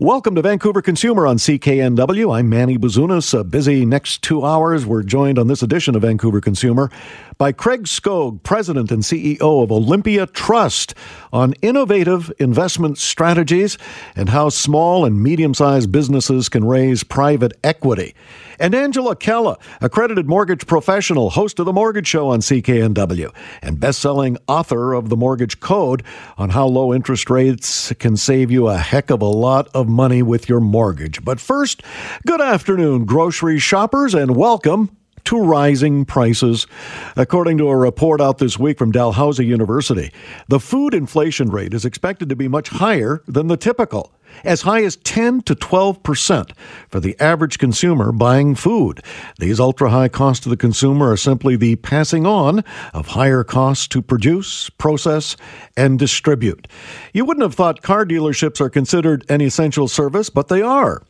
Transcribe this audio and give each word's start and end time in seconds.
Welcome 0.00 0.34
to 0.34 0.42
Vancouver 0.42 0.82
Consumer 0.82 1.26
on 1.26 1.36
CKNW. 1.36 2.34
I'm 2.36 2.48
Manny 2.48 2.78
Bazunas. 2.78 3.38
A 3.38 3.44
busy 3.44 3.84
next 3.84 4.22
two 4.22 4.44
hours. 4.44 4.84
We're 4.86 5.02
joined 5.02 5.38
on 5.38 5.46
this 5.46 5.62
edition 5.62 5.94
of 5.94 6.02
Vancouver 6.02 6.40
Consumer 6.40 6.90
by 7.38 7.52
Craig 7.52 7.84
Skauge, 7.84 8.42
President 8.42 8.90
and 8.90 9.02
CEO 9.02 9.62
of 9.62 9.70
Olympia 9.72 10.26
Trust, 10.26 10.94
on 11.32 11.54
innovative 11.62 12.32
investment 12.38 12.98
strategies 12.98 13.78
and 14.16 14.28
how 14.28 14.48
small 14.48 15.04
and 15.04 15.22
medium 15.22 15.54
sized 15.54 15.90
businesses 15.92 16.48
can 16.48 16.64
raise 16.64 17.04
private 17.04 17.52
equity 17.64 18.14
and 18.58 18.74
Angela 18.74 19.16
Calla, 19.16 19.58
accredited 19.80 20.28
mortgage 20.28 20.66
professional, 20.66 21.30
host 21.30 21.58
of 21.58 21.66
The 21.66 21.72
Mortgage 21.72 22.06
Show 22.06 22.28
on 22.28 22.40
CKNW, 22.40 23.34
and 23.62 23.80
best-selling 23.80 24.38
author 24.48 24.92
of 24.92 25.08
The 25.08 25.16
Mortgage 25.16 25.60
Code 25.60 26.02
on 26.36 26.50
how 26.50 26.66
low 26.66 26.92
interest 26.92 27.30
rates 27.30 27.92
can 27.98 28.16
save 28.16 28.50
you 28.50 28.68
a 28.68 28.78
heck 28.78 29.10
of 29.10 29.22
a 29.22 29.26
lot 29.26 29.68
of 29.74 29.88
money 29.88 30.22
with 30.22 30.48
your 30.48 30.60
mortgage. 30.60 31.24
But 31.24 31.40
first, 31.40 31.82
good 32.26 32.40
afternoon, 32.40 33.04
grocery 33.04 33.58
shoppers, 33.58 34.14
and 34.14 34.36
welcome 34.36 34.96
to 35.24 35.40
rising 35.40 36.04
prices. 36.04 36.66
According 37.16 37.58
to 37.58 37.68
a 37.68 37.76
report 37.76 38.20
out 38.20 38.38
this 38.38 38.58
week 38.58 38.78
from 38.78 38.92
Dalhousie 38.92 39.46
University, 39.46 40.12
the 40.48 40.60
food 40.60 40.94
inflation 40.94 41.50
rate 41.50 41.74
is 41.74 41.84
expected 41.84 42.28
to 42.28 42.36
be 42.36 42.48
much 42.48 42.68
higher 42.68 43.22
than 43.26 43.46
the 43.46 43.56
typical 43.56 44.12
as 44.44 44.62
high 44.62 44.82
as 44.82 44.96
10 44.96 45.42
to 45.42 45.54
12 45.54 46.02
percent 46.02 46.52
for 46.88 47.00
the 47.00 47.18
average 47.20 47.58
consumer 47.58 48.12
buying 48.12 48.54
food. 48.54 49.02
These 49.38 49.60
ultra 49.60 49.90
high 49.90 50.08
costs 50.08 50.42
to 50.44 50.48
the 50.48 50.56
consumer 50.56 51.10
are 51.10 51.16
simply 51.16 51.56
the 51.56 51.76
passing 51.76 52.26
on 52.26 52.64
of 52.92 53.08
higher 53.08 53.44
costs 53.44 53.88
to 53.88 54.02
produce, 54.02 54.70
process, 54.70 55.36
and 55.76 55.98
distribute. 55.98 56.68
You 57.12 57.24
wouldn't 57.24 57.44
have 57.44 57.54
thought 57.54 57.82
car 57.82 58.04
dealerships 58.04 58.60
are 58.60 58.70
considered 58.70 59.24
an 59.28 59.40
essential 59.40 59.88
service, 59.88 60.30
but 60.30 60.48
they 60.48 60.62
are 60.62 61.02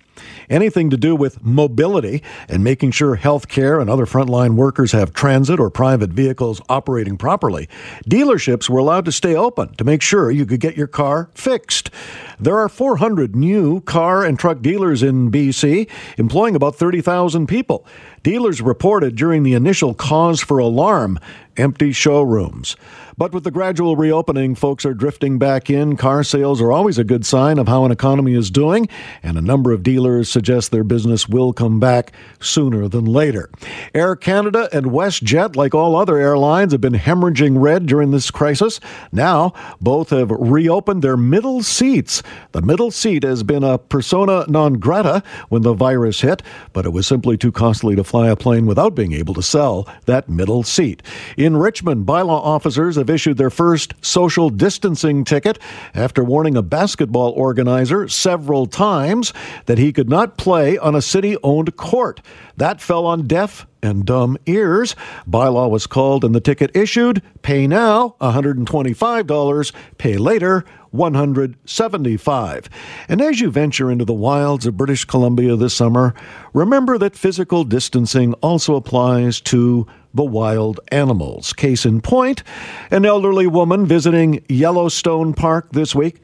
anything 0.48 0.90
to 0.90 0.96
do 0.96 1.14
with 1.16 1.42
mobility 1.44 2.22
and 2.48 2.62
making 2.62 2.90
sure 2.90 3.16
healthcare 3.16 3.80
and 3.80 3.88
other 3.88 4.06
frontline 4.06 4.54
workers 4.54 4.92
have 4.92 5.12
transit 5.12 5.58
or 5.58 5.70
private 5.70 6.10
vehicles 6.10 6.60
operating 6.68 7.16
properly, 7.16 7.68
dealerships 8.08 8.68
were 8.68 8.78
allowed 8.78 9.04
to 9.04 9.12
stay 9.12 9.34
open 9.34 9.74
to 9.74 9.84
make 9.84 10.02
sure 10.02 10.30
you 10.30 10.46
could 10.46 10.60
get 10.60 10.76
your 10.76 10.86
car 10.86 11.30
fixed. 11.34 11.90
There 12.38 12.58
are 12.58 12.68
400 12.68 13.36
new 13.36 13.80
car 13.82 14.24
and 14.24 14.38
truck 14.38 14.62
dealers 14.62 15.02
in 15.02 15.30
BC, 15.30 15.88
employing 16.18 16.56
about 16.56 16.76
30,000 16.76 17.46
people. 17.46 17.86
Dealers 18.22 18.60
reported 18.60 19.16
during 19.16 19.42
the 19.42 19.54
initial 19.54 19.94
cause 19.94 20.40
for 20.40 20.58
alarm 20.58 21.18
empty 21.56 21.92
showrooms. 21.92 22.76
But 23.18 23.34
with 23.34 23.44
the 23.44 23.50
gradual 23.50 23.94
reopening, 23.94 24.54
folks 24.54 24.86
are 24.86 24.94
drifting 24.94 25.38
back 25.38 25.68
in. 25.68 25.96
Car 25.96 26.24
sales 26.24 26.62
are 26.62 26.72
always 26.72 26.98
a 26.98 27.04
good 27.04 27.26
sign 27.26 27.58
of 27.58 27.68
how 27.68 27.84
an 27.84 27.92
economy 27.92 28.34
is 28.34 28.50
doing, 28.50 28.88
and 29.22 29.36
a 29.36 29.42
number 29.42 29.70
of 29.72 29.82
dealers 29.82 30.30
suggest 30.30 30.70
their 30.70 30.84
business 30.84 31.28
will 31.28 31.52
come 31.52 31.78
back 31.78 32.12
sooner 32.40 32.88
than 32.88 33.04
later. 33.04 33.50
Air 33.94 34.16
Canada 34.16 34.68
and 34.72 34.86
WestJet, 34.86 35.56
like 35.56 35.74
all 35.74 35.94
other 35.94 36.16
airlines, 36.16 36.72
have 36.72 36.80
been 36.80 36.94
hemorrhaging 36.94 37.60
red 37.60 37.84
during 37.86 38.12
this 38.12 38.30
crisis. 38.30 38.80
Now, 39.12 39.52
both 39.80 40.10
have 40.10 40.30
reopened 40.30 41.02
their 41.02 41.18
middle 41.18 41.62
seats. 41.62 42.22
The 42.52 42.62
middle 42.62 42.90
seat 42.90 43.24
has 43.24 43.42
been 43.42 43.62
a 43.62 43.76
persona 43.78 44.46
non 44.48 44.74
grata 44.74 45.22
when 45.50 45.62
the 45.62 45.74
virus 45.74 46.22
hit, 46.22 46.42
but 46.72 46.86
it 46.86 46.90
was 46.90 47.06
simply 47.06 47.36
too 47.36 47.52
costly 47.52 47.94
to 47.94 48.04
fly 48.04 48.28
a 48.28 48.36
plane 48.36 48.64
without 48.64 48.94
being 48.94 49.12
able 49.12 49.34
to 49.34 49.42
sell 49.42 49.86
that 50.06 50.30
middle 50.30 50.62
seat. 50.62 51.02
In 51.36 51.58
Richmond, 51.58 52.06
bylaw 52.06 52.40
officers 52.42 52.96
have 53.02 53.10
issued 53.10 53.36
their 53.36 53.50
first 53.50 53.94
social 54.00 54.48
distancing 54.48 55.24
ticket 55.24 55.58
after 55.94 56.24
warning 56.24 56.56
a 56.56 56.62
basketball 56.62 57.30
organizer 57.32 58.08
several 58.08 58.66
times 58.66 59.32
that 59.66 59.78
he 59.78 59.92
could 59.92 60.08
not 60.08 60.38
play 60.38 60.78
on 60.78 60.94
a 60.94 61.02
city 61.02 61.36
owned 61.42 61.76
court. 61.76 62.22
That 62.56 62.80
fell 62.80 63.04
on 63.04 63.26
deaf 63.26 63.66
and 63.82 64.04
dumb 64.04 64.38
ears. 64.46 64.94
Bylaw 65.28 65.70
was 65.70 65.86
called 65.86 66.24
and 66.24 66.34
the 66.34 66.40
ticket 66.40 66.74
issued. 66.74 67.22
Pay 67.42 67.66
now 67.66 68.14
$125, 68.20 69.72
pay 69.98 70.16
later 70.16 70.64
175. 70.90 72.70
And 73.08 73.20
as 73.20 73.40
you 73.40 73.50
venture 73.50 73.90
into 73.90 74.04
the 74.04 74.12
wilds 74.12 74.66
of 74.66 74.76
British 74.76 75.04
Columbia 75.04 75.56
this 75.56 75.74
summer, 75.74 76.14
remember 76.52 76.98
that 76.98 77.16
physical 77.16 77.64
distancing 77.64 78.34
also 78.34 78.76
applies 78.76 79.40
to 79.42 79.86
the 80.14 80.22
wild 80.22 80.80
animals. 80.90 81.52
Case 81.52 81.86
in 81.86 82.00
point, 82.00 82.42
an 82.90 83.04
elderly 83.04 83.46
woman 83.46 83.86
visiting 83.86 84.44
Yellowstone 84.48 85.32
Park 85.32 85.72
this 85.72 85.94
week 85.94 86.20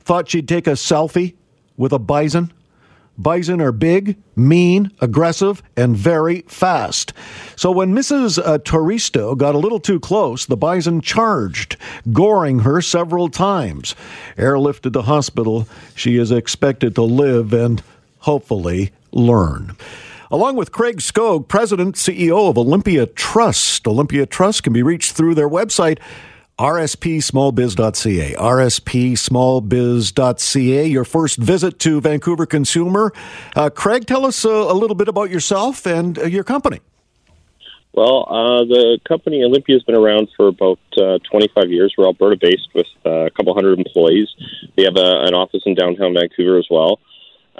thought 0.00 0.28
she'd 0.30 0.48
take 0.48 0.66
a 0.66 0.72
selfie 0.72 1.34
with 1.76 1.92
a 1.92 1.98
bison. 1.98 2.52
Bison 3.18 3.60
are 3.60 3.72
big, 3.72 4.16
mean, 4.36 4.92
aggressive, 5.00 5.60
and 5.76 5.96
very 5.96 6.42
fast. 6.42 7.12
So 7.56 7.72
when 7.72 7.92
Mrs. 7.92 8.38
Uh, 8.38 8.58
Toristo 8.58 9.36
got 9.36 9.56
a 9.56 9.58
little 9.58 9.80
too 9.80 9.98
close, 9.98 10.46
the 10.46 10.56
bison 10.56 11.00
charged, 11.00 11.76
goring 12.12 12.60
her 12.60 12.80
several 12.80 13.28
times. 13.28 13.96
Airlifted 14.36 14.92
to 14.92 15.02
hospital, 15.02 15.66
she 15.96 16.16
is 16.16 16.30
expected 16.30 16.94
to 16.94 17.02
live 17.02 17.52
and 17.52 17.82
hopefully 18.20 18.92
learn. 19.10 19.76
Along 20.30 20.56
with 20.56 20.72
Craig 20.72 20.98
Skauge, 20.98 21.48
President, 21.48 21.96
CEO 21.96 22.50
of 22.50 22.58
Olympia 22.58 23.06
Trust. 23.06 23.88
Olympia 23.88 24.26
Trust 24.26 24.62
can 24.62 24.74
be 24.74 24.82
reached 24.82 25.12
through 25.12 25.34
their 25.34 25.48
website, 25.48 25.98
rspsmallbiz.ca. 26.58 28.34
rspsmallbiz.ca. 28.34 30.86
Your 30.86 31.04
first 31.04 31.38
visit 31.38 31.78
to 31.78 32.00
Vancouver 32.00 32.46
Consumer. 32.46 33.12
Uh, 33.54 33.70
Craig, 33.70 34.06
tell 34.06 34.26
us 34.26 34.44
uh, 34.44 34.50
a 34.50 34.74
little 34.74 34.96
bit 34.96 35.06
about 35.08 35.30
yourself 35.30 35.86
and 35.86 36.18
uh, 36.18 36.24
your 36.24 36.42
company. 36.44 36.80
Well, 37.92 38.26
uh, 38.28 38.64
the 38.64 38.98
company 39.08 39.44
Olympia 39.44 39.76
has 39.76 39.84
been 39.84 39.96
around 39.96 40.28
for 40.36 40.48
about 40.48 40.80
uh, 40.96 41.18
25 41.30 41.70
years. 41.70 41.94
We're 41.96 42.06
Alberta 42.06 42.36
based 42.40 42.68
with 42.74 42.88
uh, 43.06 43.26
a 43.26 43.30
couple 43.30 43.54
hundred 43.54 43.78
employees. 43.78 44.28
We 44.76 44.82
have 44.84 44.96
a, 44.96 45.20
an 45.22 45.34
office 45.34 45.62
in 45.64 45.74
downtown 45.74 46.14
Vancouver 46.14 46.58
as 46.58 46.66
well. 46.70 46.98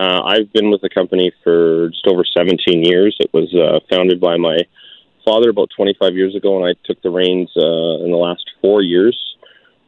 I've 0.00 0.52
been 0.52 0.70
with 0.70 0.80
the 0.80 0.88
company 0.88 1.32
for 1.42 1.88
just 1.88 2.06
over 2.06 2.24
17 2.24 2.84
years. 2.84 3.16
It 3.18 3.32
was 3.32 3.52
founded 3.90 4.20
by 4.20 4.36
my 4.36 4.60
father 5.24 5.50
about 5.50 5.70
25 5.76 6.14
years 6.14 6.34
ago, 6.34 6.56
and 6.56 6.66
I 6.66 6.74
took 6.84 7.00
the 7.02 7.10
reins 7.10 7.50
uh, 7.56 8.04
in 8.04 8.10
the 8.10 8.16
last 8.16 8.50
four 8.60 8.82
years. 8.82 9.16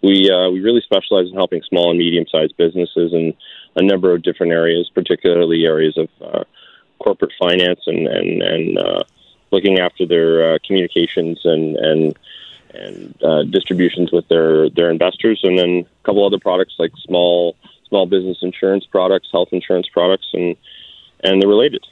We 0.03 0.31
uh, 0.31 0.51
we 0.51 0.61
really 0.61 0.81
specialize 0.81 1.29
in 1.29 1.35
helping 1.35 1.63
small 1.63 1.91
and 1.91 1.99
medium 1.99 2.25
sized 2.31 2.57
businesses 2.57 3.13
in 3.13 3.35
a 3.77 3.83
number 3.83 4.15
of 4.15 4.23
different 4.23 4.53
areas, 4.53 4.91
particularly 4.95 5.65
areas 5.65 5.99
of 5.99 6.09
uh, 6.23 6.45
corporate 6.99 7.33
finance 7.39 7.81
and 7.87 8.07
and 8.07 8.43
and 8.43 8.79
uh, 8.79 9.03
looking 9.51 9.79
after 9.79 10.07
their 10.07 10.55
uh, 10.55 10.59
communications 10.67 11.41
and 11.45 11.77
and 11.77 12.19
and 12.73 13.23
uh, 13.23 13.43
distributions 13.45 14.11
with 14.13 14.27
their 14.29 14.71
their 14.71 14.91
investors, 14.91 15.41
and 15.43 15.59
then 15.59 15.87
a 15.87 16.05
couple 16.05 16.25
other 16.25 16.39
products 16.39 16.75
like 16.79 16.93
small 17.05 17.57
small 17.89 18.07
business 18.07 18.39
insurance 18.43 18.87
products, 18.87 19.29
health 19.31 19.49
insurance 19.53 19.89
products, 19.93 20.29
and 20.33 20.57
and 21.23 21.43
the 21.43 21.47
related. 21.47 21.85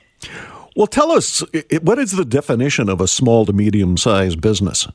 Well, 0.77 0.87
tell 0.87 1.11
us 1.11 1.43
what 1.83 1.99
is 1.99 2.13
the 2.13 2.25
definition 2.25 2.89
of 2.89 3.01
a 3.01 3.09
small 3.09 3.47
to 3.47 3.53
medium 3.53 3.97
sized 3.97 4.41
business? 4.41 4.87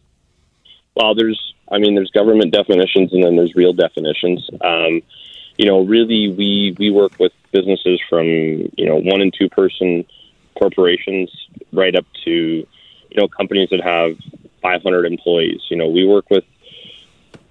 Well, 0.96 1.16
there's, 1.16 1.54
I 1.72 1.80
mean, 1.80 1.96
there's 1.96 2.12
government 2.12 2.54
definitions 2.54 3.14
and 3.14 3.24
then 3.24 3.36
there's 3.36 3.56
real 3.56 3.74
definitions. 3.74 4.48
Um, 4.62 5.02
you 5.58 5.66
know, 5.66 5.84
really, 5.84 6.30
we 6.32 6.76
we 6.80 6.90
work 6.90 7.20
with 7.20 7.32
businesses 7.52 8.02
from 8.10 8.26
you 8.26 8.86
know 8.86 8.96
one 8.96 9.22
and 9.22 9.34
two 9.34 9.50
person 9.50 10.06
corporations 10.58 11.30
right 11.72 11.96
up 11.96 12.06
to 12.26 12.32
you 12.32 12.68
know 13.16 13.28
companies 13.28 13.70
that 13.70 13.82
have 13.82 14.18
500 14.62 15.06
employees. 15.06 15.62
You 15.70 15.78
know, 15.78 15.88
we 15.88 16.08
work 16.08 16.30
with 16.30 16.44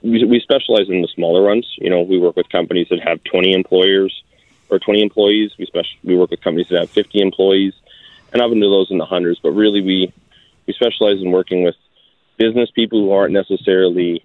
we, 0.02 0.24
we 0.24 0.40
specialize 0.40 0.88
in 0.88 1.00
the 1.00 1.08
smaller 1.08 1.42
ones. 1.42 1.66
You 1.78 1.90
know, 1.90 2.02
we 2.02 2.18
work 2.18 2.36
with 2.36 2.48
companies 2.48 2.88
that 2.90 3.00
have 3.00 3.22
20 3.24 3.52
employers 3.52 4.22
or 4.68 4.78
20 4.78 5.00
employees. 5.02 5.52
We 5.58 5.66
special 5.66 5.96
we 6.02 6.16
work 6.16 6.30
with 6.30 6.40
companies 6.40 6.68
that 6.70 6.80
have 6.80 6.90
50 6.90 7.20
employees 7.20 7.74
and 8.32 8.42
up 8.42 8.50
into 8.52 8.66
those 8.66 8.88
in 8.90 8.98
the 8.98 9.04
hundreds. 9.04 9.38
But 9.42 9.52
really, 9.52 9.80
we 9.80 10.12
we 10.66 10.74
specialize 10.74 11.20
in 11.20 11.30
working 11.30 11.62
with 11.64 11.74
business 12.38 12.70
people 12.74 13.00
who 13.00 13.12
aren't 13.12 13.32
necessarily 13.32 14.24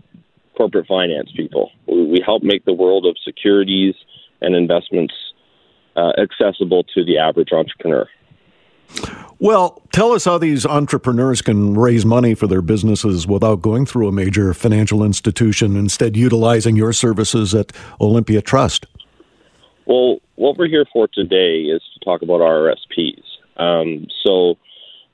corporate 0.55 0.87
finance 0.87 1.31
people. 1.35 1.71
We, 1.87 2.05
we 2.05 2.21
help 2.25 2.43
make 2.43 2.65
the 2.65 2.73
world 2.73 3.05
of 3.05 3.15
securities 3.23 3.95
and 4.41 4.55
investments 4.55 5.13
uh, 5.95 6.13
accessible 6.17 6.83
to 6.95 7.03
the 7.03 7.17
average 7.17 7.51
entrepreneur. 7.51 8.07
Well, 9.39 9.81
tell 9.91 10.13
us 10.13 10.25
how 10.25 10.37
these 10.37 10.65
entrepreneurs 10.65 11.41
can 11.41 11.75
raise 11.77 12.05
money 12.05 12.33
for 12.33 12.47
their 12.47 12.61
businesses 12.61 13.27
without 13.27 13.61
going 13.61 13.85
through 13.85 14.07
a 14.07 14.11
major 14.11 14.53
financial 14.53 15.03
institution, 15.03 15.75
instead, 15.75 16.15
utilizing 16.15 16.75
your 16.75 16.93
services 16.93 17.53
at 17.53 17.71
Olympia 18.01 18.41
Trust. 18.41 18.87
Well, 19.85 20.17
what 20.35 20.57
we're 20.57 20.67
here 20.67 20.85
for 20.91 21.07
today 21.07 21.61
is 21.61 21.81
to 21.93 21.99
talk 22.03 22.21
about 22.21 22.39
RRSPs. 22.39 23.23
Um, 23.57 24.07
so, 24.25 24.57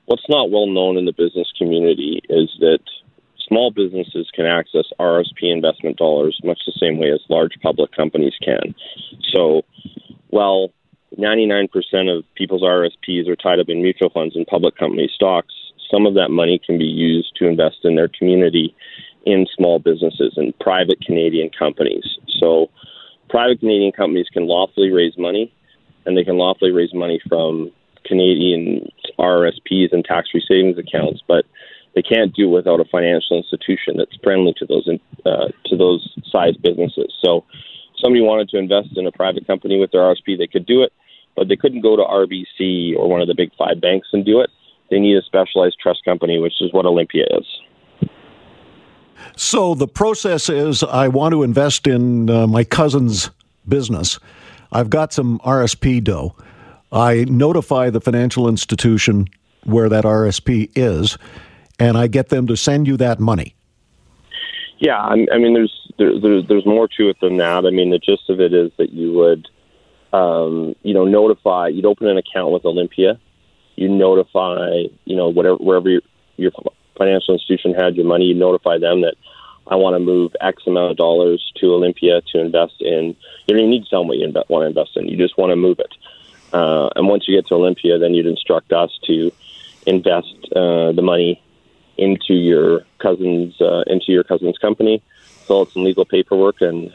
what's 0.06 0.28
not 0.28 0.50
well 0.50 0.66
known 0.66 0.96
in 0.96 1.04
the 1.04 1.12
business 1.12 1.50
community 1.56 2.20
is 2.28 2.50
that 2.60 2.80
small 3.48 3.70
businesses 3.70 4.30
can 4.34 4.46
access 4.46 4.84
RSP 4.98 5.42
investment 5.52 5.96
dollars 5.96 6.38
much 6.44 6.60
the 6.66 6.72
same 6.80 6.98
way 6.98 7.10
as 7.10 7.20
large 7.28 7.52
public 7.62 7.92
companies 7.92 8.34
can. 8.42 8.74
So, 9.32 9.62
while 10.28 10.70
99% 11.18 11.68
of 12.16 12.24
people's 12.34 12.62
RSPs 12.62 13.28
are 13.28 13.36
tied 13.36 13.60
up 13.60 13.68
in 13.68 13.82
mutual 13.82 14.10
funds 14.10 14.36
and 14.36 14.46
public 14.46 14.76
company 14.76 15.08
stocks, 15.14 15.54
some 15.90 16.06
of 16.06 16.14
that 16.14 16.30
money 16.30 16.60
can 16.64 16.78
be 16.78 16.84
used 16.84 17.32
to 17.36 17.46
invest 17.46 17.78
in 17.84 17.94
their 17.94 18.08
community 18.08 18.74
in 19.26 19.46
small 19.56 19.78
businesses 19.78 20.34
and 20.36 20.58
private 20.58 21.00
Canadian 21.00 21.50
companies. 21.56 22.04
So, 22.40 22.70
private 23.28 23.60
Canadian 23.60 23.92
companies 23.92 24.26
can 24.32 24.46
lawfully 24.46 24.90
raise 24.90 25.16
money, 25.16 25.52
and 26.04 26.16
they 26.16 26.24
can 26.24 26.36
lawfully 26.36 26.72
raise 26.72 26.92
money 26.92 27.20
from 27.28 27.72
Canadian 28.04 28.88
RRSPs 29.18 29.92
and 29.92 30.04
tax-free 30.04 30.44
savings 30.48 30.78
accounts, 30.78 31.22
but 31.26 31.44
they 31.94 32.02
can't 32.02 32.34
do 32.34 32.48
without 32.48 32.80
a 32.80 32.84
financial 32.84 33.36
institution 33.36 33.96
that's 33.96 34.16
friendly 34.22 34.54
to 34.58 34.66
those 34.66 34.88
uh, 35.24 35.48
to 35.66 35.76
those 35.76 36.08
size 36.30 36.56
businesses. 36.56 37.12
So, 37.22 37.44
somebody 38.02 38.22
wanted 38.22 38.48
to 38.50 38.58
invest 38.58 38.96
in 38.96 39.06
a 39.06 39.12
private 39.12 39.46
company 39.46 39.78
with 39.78 39.92
their 39.92 40.02
RSP, 40.02 40.36
they 40.36 40.46
could 40.46 40.66
do 40.66 40.82
it, 40.82 40.92
but 41.36 41.48
they 41.48 41.56
couldn't 41.56 41.82
go 41.82 41.96
to 41.96 42.02
RBC 42.02 42.96
or 42.96 43.08
one 43.08 43.20
of 43.20 43.28
the 43.28 43.34
big 43.34 43.50
five 43.56 43.80
banks 43.80 44.08
and 44.12 44.24
do 44.24 44.40
it. 44.40 44.50
They 44.90 44.98
need 44.98 45.16
a 45.16 45.22
specialized 45.22 45.76
trust 45.80 46.04
company, 46.04 46.38
which 46.38 46.60
is 46.60 46.72
what 46.72 46.84
Olympia 46.84 47.24
is. 47.30 47.46
So 49.36 49.74
the 49.74 49.88
process 49.88 50.48
is 50.48 50.82
I 50.82 51.08
want 51.08 51.32
to 51.32 51.42
invest 51.42 51.86
in 51.86 52.28
uh, 52.28 52.46
my 52.46 52.64
cousin's 52.64 53.30
business. 53.66 54.18
I've 54.72 54.90
got 54.90 55.12
some 55.12 55.38
RSP 55.40 56.02
dough. 56.02 56.36
I 56.94 57.24
notify 57.24 57.90
the 57.90 58.00
financial 58.00 58.48
institution 58.48 59.28
where 59.64 59.88
that 59.88 60.04
RSP 60.04 60.70
is, 60.76 61.18
and 61.80 61.98
I 61.98 62.06
get 62.06 62.28
them 62.28 62.46
to 62.46 62.56
send 62.56 62.86
you 62.86 62.96
that 62.98 63.18
money. 63.18 63.56
Yeah, 64.78 65.00
I 65.00 65.16
mean, 65.16 65.54
there's 65.54 65.92
there, 65.98 66.42
there's 66.42 66.66
more 66.66 66.88
to 66.96 67.08
it 67.08 67.16
than 67.20 67.36
that. 67.38 67.66
I 67.66 67.70
mean, 67.70 67.90
the 67.90 67.98
gist 67.98 68.30
of 68.30 68.40
it 68.40 68.52
is 68.54 68.70
that 68.78 68.92
you 68.92 69.12
would, 69.12 69.48
um, 70.12 70.76
you 70.82 70.94
know, 70.94 71.04
notify. 71.04 71.68
You'd 71.68 71.84
open 71.84 72.06
an 72.06 72.16
account 72.16 72.52
with 72.52 72.64
Olympia. 72.64 73.18
You 73.76 73.88
notify, 73.88 74.84
you 75.04 75.16
know, 75.16 75.28
whatever 75.28 75.56
wherever 75.56 75.88
your, 75.88 76.02
your 76.36 76.52
financial 76.96 77.34
institution 77.34 77.74
had 77.74 77.96
your 77.96 78.06
money, 78.06 78.26
you 78.26 78.34
notify 78.34 78.78
them 78.78 79.00
that 79.00 79.14
I 79.66 79.74
want 79.74 79.94
to 79.94 80.00
move 80.00 80.36
X 80.40 80.62
amount 80.66 80.92
of 80.92 80.96
dollars 80.96 81.52
to 81.56 81.74
Olympia 81.74 82.20
to 82.32 82.40
invest 82.40 82.74
in. 82.80 83.16
You 83.46 83.54
don't 83.54 83.58
even 83.58 83.70
need 83.70 83.84
to 83.84 83.90
tell 83.90 84.00
them 84.00 84.08
what 84.08 84.18
you 84.18 84.32
want 84.48 84.62
to 84.62 84.66
invest 84.66 84.96
in. 84.96 85.08
You 85.08 85.16
just 85.16 85.36
want 85.36 85.50
to 85.50 85.56
move 85.56 85.80
it. 85.80 85.92
Uh, 86.54 86.88
and 86.94 87.08
once 87.08 87.26
you 87.26 87.36
get 87.36 87.48
to 87.48 87.54
Olympia, 87.54 87.98
then 87.98 88.14
you'd 88.14 88.26
instruct 88.26 88.72
us 88.72 88.96
to 89.06 89.32
invest 89.86 90.36
uh, 90.54 90.92
the 90.92 91.02
money 91.02 91.42
into 91.98 92.34
your 92.34 92.86
cousin's 92.98 93.60
uh, 93.60 93.82
into 93.88 94.12
your 94.12 94.22
cousin's 94.22 94.56
company, 94.58 95.02
fill 95.46 95.62
out 95.62 95.72
some 95.72 95.82
legal 95.82 96.04
paperwork, 96.04 96.60
and 96.60 96.94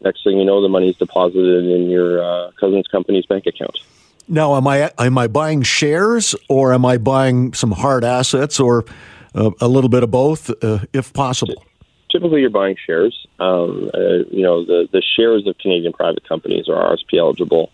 next 0.00 0.24
thing 0.24 0.38
you 0.38 0.44
know, 0.44 0.62
the 0.62 0.70
money's 0.70 0.96
deposited 0.96 1.66
in 1.66 1.90
your 1.90 2.24
uh, 2.24 2.50
cousin's 2.58 2.86
company's 2.88 3.26
bank 3.26 3.46
account. 3.46 3.78
Now, 4.26 4.56
am 4.56 4.66
I 4.66 4.90
am 4.98 5.18
I 5.18 5.26
buying 5.26 5.62
shares 5.62 6.34
or 6.48 6.72
am 6.72 6.86
I 6.86 6.96
buying 6.96 7.52
some 7.52 7.72
hard 7.72 8.04
assets 8.04 8.58
or 8.58 8.86
uh, 9.34 9.50
a 9.60 9.68
little 9.68 9.90
bit 9.90 10.02
of 10.02 10.10
both, 10.10 10.50
uh, 10.64 10.78
if 10.94 11.12
possible? 11.12 11.62
Typically, 12.10 12.40
you're 12.40 12.50
buying 12.50 12.76
shares. 12.86 13.26
Um, 13.38 13.90
uh, 13.92 14.24
you 14.30 14.42
know, 14.42 14.64
the 14.64 14.88
the 14.90 15.02
shares 15.02 15.46
of 15.46 15.58
Canadian 15.58 15.92
private 15.92 16.26
companies 16.26 16.70
are 16.70 16.96
RSP 16.96 17.18
eligible, 17.18 17.70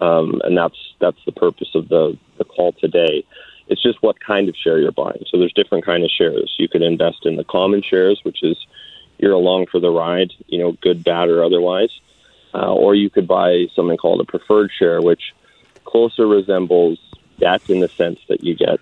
um, 0.00 0.40
and 0.44 0.56
that's 0.56 0.78
that's 0.98 1.22
the 1.24 1.32
purpose 1.32 1.74
of 1.74 1.88
the 1.88 2.16
the 2.38 2.44
call 2.44 2.72
today. 2.72 3.24
It's 3.68 3.82
just 3.82 4.02
what 4.02 4.18
kind 4.18 4.48
of 4.48 4.56
share 4.56 4.80
you're 4.80 4.90
buying. 4.90 5.24
So 5.28 5.38
there's 5.38 5.52
different 5.52 5.84
kind 5.84 6.02
of 6.02 6.10
shares. 6.10 6.54
You 6.58 6.68
could 6.68 6.82
invest 6.82 7.24
in 7.24 7.36
the 7.36 7.44
common 7.44 7.82
shares, 7.82 8.20
which 8.24 8.42
is 8.42 8.56
you're 9.18 9.32
along 9.32 9.66
for 9.66 9.78
the 9.78 9.90
ride, 9.90 10.32
you 10.48 10.58
know, 10.58 10.72
good, 10.72 11.04
bad, 11.04 11.28
or 11.28 11.44
otherwise. 11.44 11.90
Uh, 12.52 12.72
or 12.72 12.96
you 12.96 13.08
could 13.08 13.28
buy 13.28 13.66
something 13.76 13.96
called 13.96 14.20
a 14.20 14.24
preferred 14.24 14.72
share, 14.76 15.00
which 15.00 15.34
closer 15.84 16.26
resembles 16.26 16.98
debt 17.38 17.62
in 17.70 17.78
the 17.78 17.88
sense 17.88 18.18
that 18.28 18.42
you 18.42 18.56
get 18.56 18.80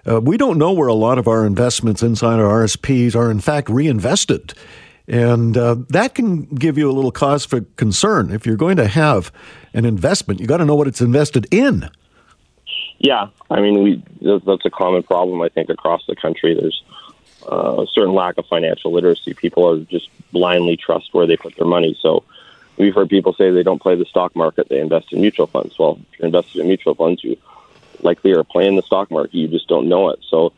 uh, 0.08 0.20
we 0.20 0.36
don't 0.36 0.58
know 0.58 0.72
where 0.72 0.88
a 0.88 0.94
lot 0.94 1.18
of 1.18 1.28
our 1.28 1.46
investments 1.46 2.02
inside 2.02 2.40
our 2.40 2.64
RSPs 2.64 3.14
are 3.14 3.30
in 3.30 3.40
fact 3.40 3.68
reinvested. 3.68 4.54
And 5.08 5.56
uh, 5.56 5.76
that 5.88 6.14
can 6.14 6.44
give 6.44 6.78
you 6.78 6.90
a 6.90 6.92
little 6.92 7.12
cause 7.12 7.44
for 7.44 7.62
concern. 7.76 8.32
If 8.32 8.46
you're 8.46 8.56
going 8.56 8.76
to 8.76 8.86
have 8.86 9.32
an 9.74 9.84
investment, 9.84 10.40
you 10.40 10.46
got 10.46 10.58
to 10.58 10.64
know 10.64 10.74
what 10.74 10.86
it's 10.86 11.00
invested 11.00 11.46
in. 11.50 11.88
Yeah, 12.98 13.28
I 13.50 13.60
mean, 13.60 13.82
we 13.82 14.02
that's 14.20 14.64
a 14.64 14.70
common 14.70 15.02
problem 15.02 15.42
I 15.42 15.48
think 15.48 15.70
across 15.70 16.06
the 16.06 16.14
country. 16.14 16.54
There's 16.54 16.84
uh, 17.50 17.82
a 17.82 17.86
certain 17.92 18.14
lack 18.14 18.38
of 18.38 18.46
financial 18.46 18.92
literacy. 18.92 19.34
People 19.34 19.68
are 19.68 19.80
just 19.80 20.08
blindly 20.30 20.76
trust 20.76 21.12
where 21.12 21.26
they 21.26 21.36
put 21.36 21.56
their 21.56 21.66
money. 21.66 21.98
So 22.00 22.22
we've 22.76 22.94
heard 22.94 23.08
people 23.08 23.34
say 23.34 23.50
they 23.50 23.62
don't 23.62 23.82
play 23.82 23.96
the 23.96 24.04
stock 24.04 24.34
market; 24.34 24.68
they 24.68 24.80
invest 24.80 25.12
in 25.12 25.20
mutual 25.20 25.46
funds. 25.46 25.78
Well, 25.78 25.98
if 26.12 26.18
you're 26.18 26.26
invested 26.26 26.60
in 26.60 26.68
mutual 26.68 26.94
funds, 26.94 27.22
you 27.24 27.36
likely 28.00 28.32
are 28.32 28.44
playing 28.44 28.76
the 28.76 28.82
stock 28.82 29.10
market. 29.10 29.34
You 29.34 29.48
just 29.48 29.68
don't 29.68 29.88
know 29.88 30.10
it. 30.10 30.20
So, 30.28 30.52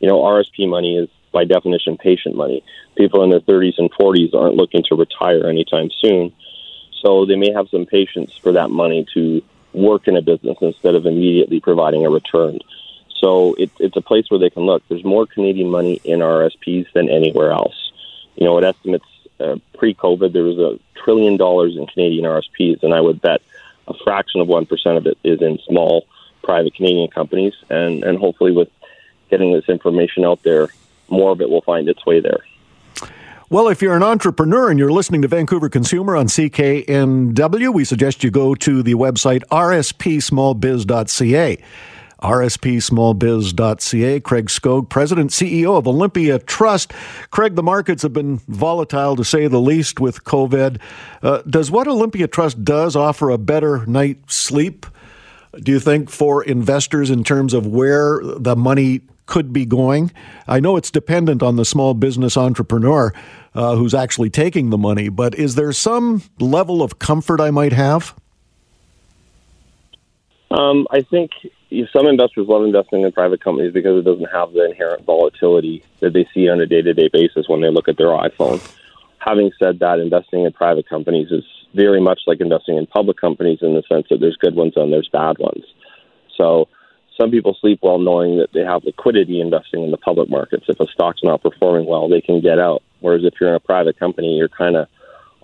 You 0.01 0.09
know, 0.09 0.19
RSP 0.19 0.69
money 0.69 0.97
is 0.97 1.09
by 1.31 1.45
definition 1.45 1.97
patient 1.97 2.35
money. 2.35 2.65
People 2.97 3.23
in 3.23 3.31
their 3.31 3.39
30s 3.39 3.75
and 3.79 3.89
40s 3.93 4.35
aren't 4.35 4.57
looking 4.57 4.83
to 4.89 4.97
retire 4.97 5.47
anytime 5.47 5.91
soon, 6.01 6.33
so 7.05 7.25
they 7.25 7.37
may 7.37 7.53
have 7.53 7.69
some 7.69 7.87
patience 7.87 8.37
for 8.37 8.51
that 8.51 8.71
money 8.71 9.07
to 9.15 9.43
work 9.73 10.09
in 10.09 10.17
a 10.17 10.23
business 10.23 10.57
instead 10.61 10.95
of 10.95 11.07
immediately 11.07 11.61
providing 11.61 12.05
a 12.05 12.11
return. 12.11 12.59
So 13.21 13.55
it, 13.55 13.71
it's 13.79 13.97
a 13.97 14.01
place 14.01 14.31
where 14.31 14.41
they 14.41 14.51
can 14.51 14.65
look. 14.65 14.83
There's 14.89 15.05
more 15.05 15.27
Canadian 15.27 15.71
money 15.71 16.01
in 16.05 16.21
RSPs 16.21 16.93
than 16.93 17.09
anywhere 17.09 17.51
else. 17.51 17.93
You 18.37 18.45
know, 18.45 18.59
it 18.59 18.65
estimates 18.65 19.07
uh, 19.41 19.57
pre-COVID 19.77 20.33
there 20.33 20.43
was 20.43 20.59
a 20.59 20.79
trillion 21.03 21.37
dollars 21.37 21.77
in 21.77 21.87
Canadian 21.87 22.25
RSPs, 22.25 22.83
and 22.83 22.93
I 22.93 23.01
would 23.01 23.21
bet 23.21 23.41
a 23.87 23.95
fraction 24.05 24.41
of 24.41 24.49
one 24.49 24.67
percent 24.67 24.99
of 24.99 25.07
it 25.07 25.19
is 25.25 25.41
in 25.41 25.59
small 25.67 26.07
private 26.43 26.75
Canadian 26.75 27.09
companies, 27.09 27.55
and 27.71 28.03
and 28.05 28.19
hopefully 28.19 28.53
with 28.53 28.69
getting 29.31 29.53
this 29.53 29.69
information 29.69 30.25
out 30.25 30.43
there, 30.43 30.69
more 31.09 31.33
of 31.33 31.41
it 31.41 31.51
will 31.51 31.63
find 31.63 31.89
its 31.89 32.05
way 32.07 32.21
there. 32.21 32.41
Well, 33.51 33.69
if 33.69 33.81
you're 33.81 33.97
an 33.97 34.03
entrepreneur 34.03 34.69
and 34.69 34.79
you're 34.79 34.93
listening 34.93 35.23
to 35.23 35.29
Vancouver 35.29 35.71
Consumer 35.71 36.17
on 36.17 36.27
CKNW, 36.27 37.73
we 37.73 37.83
suggest 37.83 38.23
you 38.23 38.31
go 38.31 38.55
to 38.57 38.83
the 38.83 38.93
website 38.93 39.43
rspsmallbiz.ca 39.51 41.59
rspsmallbiz.ca. 42.23 44.21
Craig 44.21 44.47
Skauge, 44.47 44.89
President, 44.91 45.31
CEO 45.31 45.79
of 45.79 45.87
Olympia 45.87 46.41
Trust. 46.41 46.93
Craig, 47.31 47.55
the 47.55 47.63
markets 47.63 48.03
have 48.03 48.13
been 48.13 48.39
volatile 48.49 49.15
to 49.17 49.25
say 49.25 49.47
the 49.47 49.61
least 49.61 50.01
with 50.01 50.25
COVID. 50.25 50.81
Uh, 51.23 51.43
does 51.49 51.71
what 51.71 51.87
Olympia 51.87 52.27
Trust 52.27 52.65
does 52.65 52.97
offer 52.97 53.31
a 53.31 53.39
better 53.39 53.87
night's 53.87 54.35
sleep, 54.35 54.85
do 55.55 55.71
you 55.73 55.81
think, 55.81 56.11
for 56.11 56.43
investors 56.43 57.09
in 57.09 57.25
terms 57.25 57.55
of 57.55 57.69
where 57.69 58.21
the 58.23 58.57
money 58.57 59.03
could 59.29 59.53
be 59.53 59.65
going? 59.65 60.11
I 60.49 60.59
know 60.59 60.77
it's 60.77 60.91
dependent 60.91 61.43
on 61.43 61.55
the 61.55 61.65
small 61.65 61.95
business 61.95 62.37
entrepreneur 62.37 63.13
uh, 63.55 63.77
who's 63.77 63.95
actually 63.95 64.31
taking 64.31 64.71
the 64.71 64.79
money, 64.79 65.09
but 65.09 65.37
is 65.37 65.55
there 65.55 65.73
some 65.73 66.23
level 66.41 66.83
of 66.83 66.99
comfort 66.99 67.41
I 67.41 67.53
might 67.53 67.73
have? 67.73 68.15
Um, 70.51 70.89
I 70.91 71.03
think 71.03 71.31
some 71.93 72.07
investors 72.07 72.49
love 72.49 72.65
investing 72.65 73.03
in 73.03 73.13
private 73.13 73.45
companies 73.45 73.73
because 73.73 73.99
it 73.99 74.05
doesn't 74.05 74.33
have 74.33 74.53
the 74.53 74.65
inherent 74.65 75.05
volatility 75.05 75.85
that 76.01 76.15
they 76.15 76.27
see 76.33 76.49
on 76.49 76.61
a 76.61 76.67
day 76.67 76.81
to 76.81 76.95
day 76.95 77.09
basis 77.13 77.49
when 77.49 77.61
they 77.61 77.71
look 77.71 77.89
at 77.89 77.99
their 77.99 78.09
iPhone. 78.09 78.61
Having 79.19 79.53
said 79.59 79.79
that, 79.81 80.01
investing 80.01 80.45
in 80.45 80.53
private 80.53 80.89
companies 80.89 81.31
is 81.31 81.45
very 81.75 82.01
much 82.01 82.21
like 82.27 82.41
investing 82.41 82.79
in 82.79 82.87
public 82.87 83.19
companies 83.19 83.59
in 83.61 83.75
the 83.75 83.83
sense 83.89 84.07
that 84.09 84.21
there's 84.21 84.37
good 84.37 84.55
ones 84.55 84.73
and 84.77 84.91
there's 84.91 85.09
bad 85.13 85.37
ones. 85.39 85.65
So 86.37 86.69
some 87.21 87.31
people 87.31 87.57
sleep 87.61 87.81
well 87.83 87.99
knowing 87.99 88.39
that 88.39 88.53
they 88.53 88.61
have 88.61 88.85
liquidity 88.85 89.41
investing 89.41 89.83
in 89.83 89.91
the 89.91 89.97
public 89.97 90.31
markets. 90.31 90.67
If 90.69 90.81
a 90.81 90.87
stock's 90.87 91.23
not 91.23 91.43
performing 91.43 91.87
well, 91.87 92.09
they 92.09 92.21
can 92.21 92.41
get 92.41 92.59
out. 92.59 92.83
Whereas 93.01 93.25
if 93.25 93.35
you're 93.41 93.51
in 93.51 93.57
a 93.57 93.61
private 93.61 93.99
company, 93.99 94.37
you're 94.37 94.49
kind 94.49 94.77
of 94.77 94.89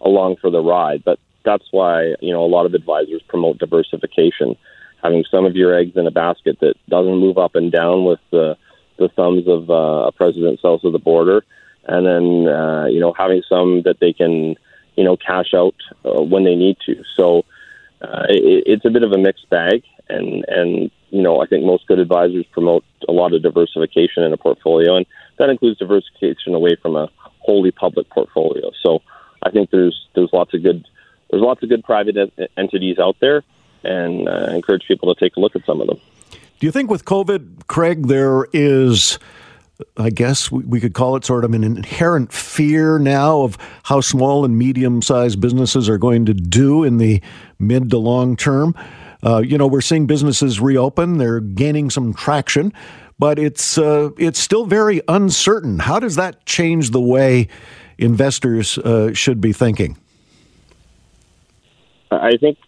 along 0.00 0.36
for 0.36 0.50
the 0.50 0.60
ride. 0.60 1.02
But 1.04 1.18
that's 1.44 1.64
why 1.70 2.14
you 2.20 2.32
know 2.32 2.44
a 2.44 2.46
lot 2.46 2.66
of 2.66 2.74
advisors 2.74 3.22
promote 3.28 3.58
diversification 3.58 4.56
having 5.04 5.24
some 5.30 5.44
of 5.44 5.54
your 5.54 5.74
eggs 5.78 5.96
in 5.96 6.06
a 6.06 6.10
basket 6.10 6.58
that 6.60 6.74
doesn't 6.88 7.18
move 7.18 7.36
up 7.36 7.54
and 7.54 7.70
down 7.70 8.04
with 8.04 8.20
the 8.30 8.56
the 8.96 9.08
thumbs 9.08 9.46
of 9.48 9.68
uh, 9.70 10.06
a 10.06 10.12
president 10.12 10.60
south 10.60 10.84
of 10.84 10.92
the 10.92 10.98
border, 10.98 11.44
and 11.84 12.06
then 12.06 12.48
uh, 12.48 12.86
you 12.86 13.00
know 13.00 13.12
having 13.12 13.42
some 13.48 13.82
that 13.82 14.00
they 14.00 14.12
can 14.12 14.56
you 14.96 15.04
know 15.04 15.16
cash 15.16 15.52
out 15.54 15.74
uh, 16.04 16.22
when 16.22 16.44
they 16.44 16.54
need 16.54 16.76
to. 16.86 17.02
So 17.16 17.44
uh, 18.00 18.26
it, 18.28 18.64
it's 18.66 18.84
a 18.84 18.90
bit 18.90 19.02
of 19.02 19.12
a 19.12 19.18
mixed 19.18 19.48
bag, 19.50 19.82
and 20.08 20.44
and 20.48 20.90
you 21.10 21.22
know 21.22 21.40
I 21.40 21.46
think 21.46 21.64
most 21.64 21.86
good 21.86 21.98
advisors 21.98 22.44
promote 22.52 22.84
a 23.08 23.12
lot 23.12 23.34
of 23.34 23.42
diversification 23.42 24.22
in 24.22 24.32
a 24.32 24.36
portfolio, 24.36 24.96
and 24.96 25.06
that 25.38 25.50
includes 25.50 25.78
diversification 25.78 26.54
away 26.54 26.76
from 26.80 26.96
a 26.96 27.08
wholly 27.40 27.70
public 27.70 28.08
portfolio. 28.10 28.70
So 28.82 29.00
I 29.42 29.50
think 29.50 29.70
there's 29.70 30.08
there's 30.14 30.30
lots 30.32 30.54
of 30.54 30.62
good 30.62 30.86
there's 31.30 31.42
lots 31.42 31.62
of 31.62 31.68
good 31.68 31.84
private 31.84 32.16
entities 32.56 32.98
out 32.98 33.16
there 33.20 33.42
and 33.82 34.28
uh, 34.28 34.46
encourage 34.50 34.86
people 34.86 35.14
to 35.14 35.18
take 35.18 35.36
a 35.36 35.40
look 35.40 35.54
at 35.56 35.64
some 35.66 35.80
of 35.80 35.86
them. 35.86 36.00
Do 36.60 36.66
you 36.66 36.72
think 36.72 36.90
with 36.90 37.04
COVID, 37.04 37.66
Craig, 37.66 38.06
there 38.06 38.46
is, 38.52 39.18
I 39.96 40.10
guess 40.10 40.50
we 40.50 40.80
could 40.80 40.94
call 40.94 41.16
it 41.16 41.24
sort 41.24 41.44
of 41.44 41.52
an 41.52 41.64
inherent 41.64 42.32
fear 42.32 42.98
now 42.98 43.42
of 43.42 43.58
how 43.82 44.00
small 44.00 44.44
and 44.44 44.56
medium 44.56 45.02
sized 45.02 45.40
businesses 45.40 45.88
are 45.88 45.98
going 45.98 46.24
to 46.26 46.34
do 46.34 46.84
in 46.84 46.98
the 46.98 47.20
mid 47.58 47.90
to 47.90 47.98
long 47.98 48.36
term? 48.36 48.74
Uh, 49.24 49.38
you 49.38 49.56
know, 49.56 49.66
we're 49.66 49.80
seeing 49.80 50.06
businesses 50.06 50.60
reopen, 50.60 51.18
they're 51.18 51.40
gaining 51.40 51.90
some 51.90 52.12
traction, 52.12 52.72
but 53.18 53.38
it's, 53.38 53.78
uh, 53.78 54.10
it's 54.18 54.38
still 54.38 54.66
very 54.66 55.00
uncertain. 55.08 55.78
How 55.78 55.98
does 55.98 56.16
that 56.16 56.44
change 56.46 56.90
the 56.90 57.00
way 57.00 57.48
investors 57.98 58.76
uh, 58.78 59.14
should 59.14 59.40
be 59.40 59.52
thinking? 59.52 59.96
I 62.10 62.36
think 62.36 62.58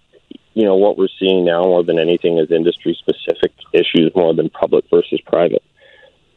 you 0.56 0.64
know, 0.64 0.74
what 0.74 0.96
we're 0.96 1.08
seeing 1.20 1.44
now 1.44 1.64
more 1.64 1.84
than 1.84 1.98
anything 1.98 2.38
is 2.38 2.50
industry 2.50 2.98
specific 2.98 3.52
issues 3.74 4.10
more 4.16 4.32
than 4.32 4.48
public 4.48 4.86
versus 4.88 5.20
private. 5.26 5.62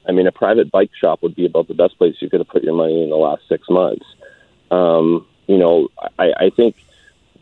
I 0.09 0.11
mean, 0.11 0.27
a 0.27 0.31
private 0.33 0.69
bike 0.69 0.91
shop 0.99 1.23
would 1.23 1.35
be 1.35 1.45
about 1.45 1.69
the 1.69 1.73
best 1.73 1.97
place 1.97 2.17
you 2.19 2.29
could 2.29 2.41
have 2.41 2.49
put 2.49 2.61
your 2.61 2.75
money 2.75 3.01
in 3.01 3.11
the 3.11 3.15
last 3.15 3.43
six 3.47 3.69
months. 3.69 4.05
Um, 4.71 5.25
you 5.47 5.57
know, 5.57 5.88
I, 6.19 6.33
I 6.38 6.49
think 6.49 6.75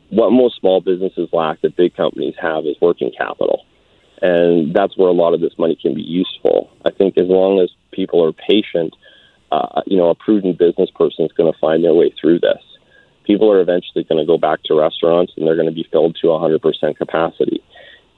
what 0.10 0.32
most 0.32 0.60
small 0.60 0.82
businesses 0.82 1.30
lack 1.34 1.62
that 1.62 1.76
big 1.76 1.96
companies 1.96 2.36
have 2.42 2.66
is 2.66 2.76
working 2.82 3.12
capital. 3.18 3.66
And 4.22 4.74
that's 4.74 4.98
where 4.98 5.10
a 5.10 5.14
lot 5.14 5.34
of 5.34 5.42
this 5.42 5.58
money 5.60 5.78
can 5.80 5.94
be 5.94 6.02
useful. 6.02 6.72
I 6.84 6.92
think 6.92 7.18
as 7.18 7.28
long 7.28 7.60
as 7.60 7.70
people 7.92 8.24
are 8.24 8.32
patient, 8.32 8.96
uh, 9.52 9.82
you 9.86 9.98
know, 9.98 10.10
a 10.10 10.16
prudent 10.16 10.58
business 10.58 10.90
person 10.92 11.26
is 11.26 11.32
going 11.34 11.52
to 11.52 11.60
find 11.60 11.84
their 11.84 11.94
way 11.94 12.14
through 12.20 12.40
this 12.40 12.62
people 13.28 13.52
are 13.52 13.60
eventually 13.60 14.06
going 14.06 14.18
to 14.18 14.26
go 14.26 14.38
back 14.38 14.64
to 14.64 14.74
restaurants 14.74 15.34
and 15.36 15.46
they're 15.46 15.58
going 15.58 15.68
to 15.68 15.76
be 15.76 15.88
filled 15.92 16.18
to 16.22 16.28
100% 16.28 16.98
capacity. 16.98 17.62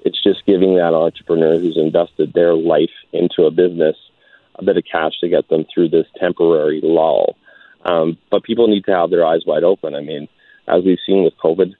It's 0.06 0.22
just 0.24 0.46
giving 0.46 0.76
that 0.76 0.94
entrepreneur 0.94 1.58
who's 1.58 1.78
invested 1.78 2.32
their 2.32 2.54
life 2.54 2.94
into 3.12 3.44
a 3.44 3.52
business 3.52 3.98
a 4.56 4.64
bit 4.64 4.78
of 4.78 4.84
cash 4.90 5.14
to 5.20 5.28
get 5.28 5.50
them 5.50 5.66
through 5.74 5.90
this 5.90 6.06
temporary 6.18 6.80
lull. 6.84 7.36
Um, 7.84 8.18
but 8.30 8.44
people 8.44 8.68
need 8.68 8.86
to 8.86 8.96
have 8.96 9.10
their 9.10 9.26
eyes 9.26 9.42
wide 9.46 9.64
open. 9.64 9.96
I 9.96 10.02
mean, 10.02 10.28
as 10.70 10.84
we've 10.84 11.00
seen 11.06 11.24
with 11.24 11.34
COVID, 11.38 11.74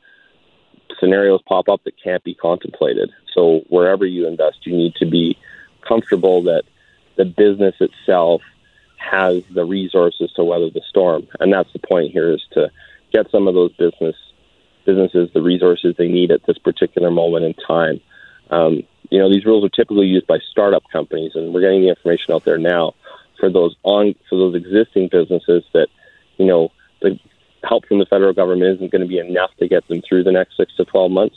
scenarios 1.00 1.42
pop 1.48 1.70
up 1.70 1.84
that 1.84 1.94
can't 2.02 2.24
be 2.24 2.34
contemplated. 2.34 3.10
So 3.34 3.62
wherever 3.70 4.06
you 4.06 4.28
invest, 4.28 4.66
you 4.66 4.76
need 4.76 4.96
to 4.96 5.06
be 5.06 5.38
comfortable 5.88 6.44
that 6.44 6.64
the 7.16 7.26
business 7.26 7.76
itself 7.80 8.42
has 8.98 9.44
the 9.54 9.66
resources 9.66 10.32
to 10.36 10.44
weather 10.44 10.70
the 10.70 10.82
storm. 10.90 11.28
And 11.40 11.54
that's 11.54 11.72
the 11.72 11.80
point 11.80 12.12
here 12.12 12.32
is 12.32 12.44
to 12.54 12.70
get 13.14 13.32
some 13.32 13.48
of 13.48 13.54
those 13.54 13.74
business 13.74 14.16
businesses 14.86 15.30
the 15.34 15.42
resources 15.42 15.96
they 15.98 16.08
need 16.08 16.32
at 16.32 16.46
this 16.48 16.58
particular 16.58 17.12
moment 17.12 17.46
in 17.46 17.54
time. 17.54 18.00
Um, 18.50 18.84
you 19.10 19.20
know, 19.20 19.30
these 19.30 19.46
rules 19.46 19.64
are 19.64 19.70
typically 19.70 20.08
used 20.08 20.26
by 20.28 20.40
startup 20.52 20.84
companies, 20.92 21.34
and 21.36 21.54
we're 21.54 21.62
getting 21.62 21.82
the 21.82 21.90
information 21.90 22.34
out 22.34 22.46
there 22.46 22.58
now 22.58 22.96
for 23.40 23.50
those 23.50 23.76
on 23.84 24.16
for 24.30 24.38
those 24.38 24.56
existing 24.56 25.10
businesses 25.12 25.64
that 25.74 25.88
you 26.38 26.46
know 26.46 26.72
the 27.02 27.20
help 27.64 27.86
from 27.86 28.00
the 28.00 28.06
federal 28.06 28.34
government 28.34 28.76
isn't 28.76 28.92
going 28.92 29.02
to 29.02 29.08
be 29.08 29.20
enough 29.20 29.52
to 29.60 29.68
get 29.68 29.88
them 29.88 30.02
through 30.08 30.24
the 30.24 30.32
next 30.32 30.58
six 30.58 30.76
to 30.78 30.86
twelve 30.86 31.12
months. 31.12 31.36